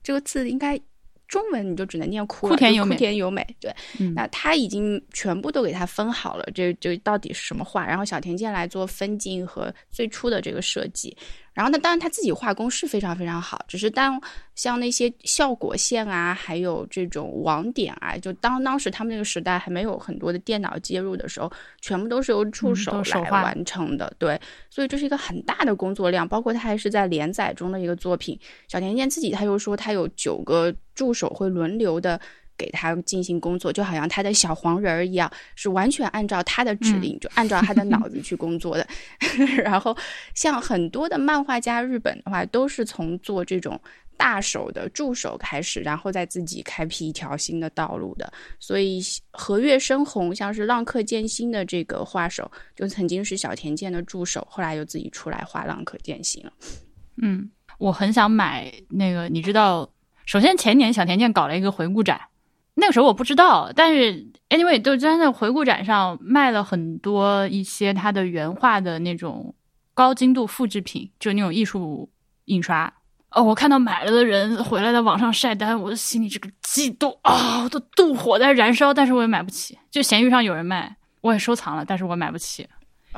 [0.03, 0.81] 这个字应该
[1.29, 2.95] 中文你就只能念哭田由美。
[2.95, 3.75] 哭田由美，对，
[4.15, 7.87] 那他已经全部都给他分好了，这这到底是什么话？
[7.87, 11.17] 然后小田健来做分镜和最初的这个设计。
[11.57, 14.21] 然后呢，当然他自己画工是非常非常好，只是当
[14.55, 21.51] 像那些效果线啊，还有这种网点啊，就当当时他们那个时代还没有很多的电脑接入的时候，
[21.81, 24.13] 全部都是由助手来完成的。
[24.19, 24.39] 对，
[24.69, 28.39] 所以这是一个很大的工作量，包括他还是在连载中的一个作品。
[28.69, 32.21] 小甜甜自己他又说，他有九个助手会轮流的。
[32.57, 38.87] 给他进行工作，就好像他的小黄人儿一样，是完全按照他的指令，就按照他的脑 子去工作的。
[39.63, 39.97] 然后，
[40.35, 43.81] 像很多的漫画家，日本的话，都是从做这种
[44.17, 48.33] 大手的助手开始，然后再自己开辟一条新的道路的。
[48.59, 49.01] 所以，
[49.33, 56.53] 和月生红像是浪客剑心的这个画手，就曾经是小田健的助手，后来又自己出来画浪客剑心了。
[57.23, 59.91] 嗯，我很想买那个，你知道，
[60.25, 62.21] 首先前年小田健搞了一个回顾展。
[62.79, 69.55] 那个时候我不知道，但是 anyway 都在那回顾展上卖了很多一些他的原画的那种
[69.95, 72.09] 高精度复制品，就那种艺术
[72.45, 72.93] 印刷。
[73.31, 79.77] 哦，我看到买了的人回来在网上晒单，我的心里这个嫉妒啊，我的妒火在燃烧，但是我也买不起。
[79.91, 82.69] 就闲鱼上有人卖，我也收藏了，但是我买不起。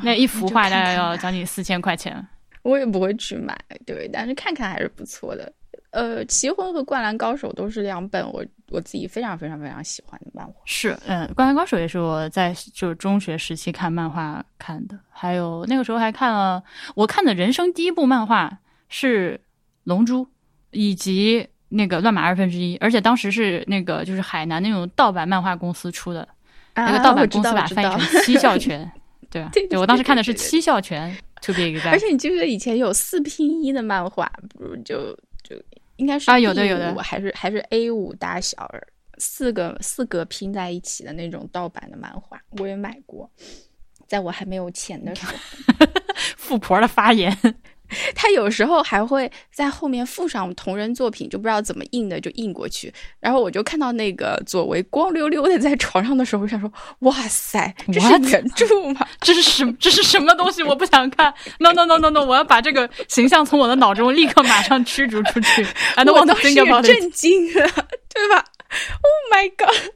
[0.03, 2.27] 那一幅画大概要将近四千块钱，
[2.63, 5.53] 我也不会去买，对，但是看看还是不错的。
[5.91, 10.53] 呃，《棋魂》和《灌篮高手》都是两本我我自己非常非常非常喜欢的漫画。
[10.67, 14.99] 是，嗯，《灌篮高手》也是我在就是中学时期看漫画看的。
[15.09, 16.63] 还有那个时候还看了，
[16.95, 18.59] 我看的人生第一部漫画
[18.89, 19.35] 是
[19.85, 20.25] 《龙珠》，
[20.73, 26.29] 以及那个《乱马二分之一》，而且当时是那个就是海南那种盗版漫画公司出的，
[26.75, 28.85] 那个盗版公司把它翻译成《七笑拳》，
[29.31, 29.51] 对吧？
[29.71, 31.11] 对我当时看的是《七笑拳》
[31.47, 31.93] ，to be exact。
[31.93, 35.57] 而且你记不记得以前有四拼一的漫画，不如就就。
[35.99, 38.69] 应该是啊，有的有的，还是还是 A 五大小，
[39.19, 43.31] 四个四格拼在一起的那种盗版的漫画，我也买过，
[44.09, 45.33] 在我还没有钱的时候。
[46.37, 47.37] 富婆的发言，
[48.15, 52.93] 他有时候还会在后面附上同人作品，就不知道怎么印的，就印过去。
[53.21, 59.07] 然后我就看到那个左为光溜溜的在床上的时候，我想说：哇塞，这是原著吗？
[59.21, 60.63] 这是什这是什么东西？
[60.63, 61.33] 我不想看。
[61.59, 62.25] No no no no no！
[62.25, 65.67] 我要把这个形象从我的脑中立刻马上驱逐出去。
[65.97, 66.89] I don't want to think about it。
[66.89, 67.69] 震惊了，
[68.13, 68.45] 对吧
[69.03, 69.93] ？Oh my god！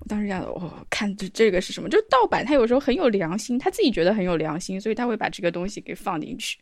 [0.00, 1.88] 我当时想，我看这这个是什么？
[1.88, 6.58] 就是盗版，他有时候很有良心，他自己觉得很有良心，所以他会把这个东西给放进去。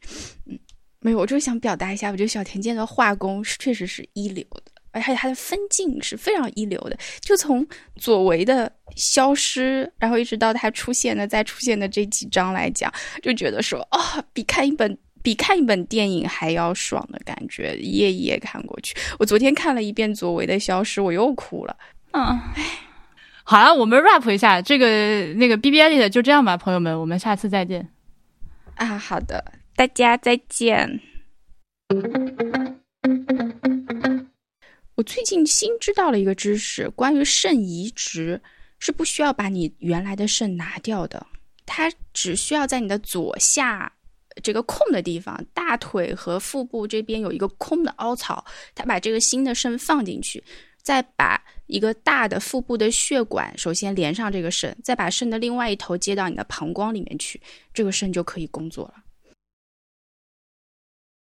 [0.46, 0.58] 嗯，
[1.00, 6.98] 没有，我就想表达一下，我觉得小田健的画工是确实是一流的，而且他的分镜是非常一流的。
[7.20, 7.66] 就从
[7.96, 12.92] 左为的消失，然后一直到他出现的再出现的这几章来讲，
[13.22, 18.96] 就觉得说哦，比看一本比看一本电影还要爽的感觉，一页一页看过去。
[19.18, 21.76] 我昨天看了一遍左为的消失，我又哭了。
[22.12, 22.24] 嗯，
[22.54, 22.85] 唉。
[23.48, 27.88] 好了，我们 rap 一下这个那个 B B I 的就这样吧，朋友们，我们下次再见。
[28.74, 31.00] 啊，好的，大家再见。
[34.96, 38.42] 我最近新知道了一个知识，关于肾移植
[38.80, 41.24] 是不需要把你原来的肾拿掉的，
[41.64, 43.92] 它只需要在你的左下
[44.42, 48.44] 这个空的地方，大腿和腹部这边有一个空的凹槽，
[48.74, 50.42] 它把这个新的肾放进去。
[50.82, 57.40] 再把一个大的腹部的血管首先连上这个肾，再把肾的另外一头接到你的膀胱里面去，
[57.74, 58.94] 这个肾就可以工作了。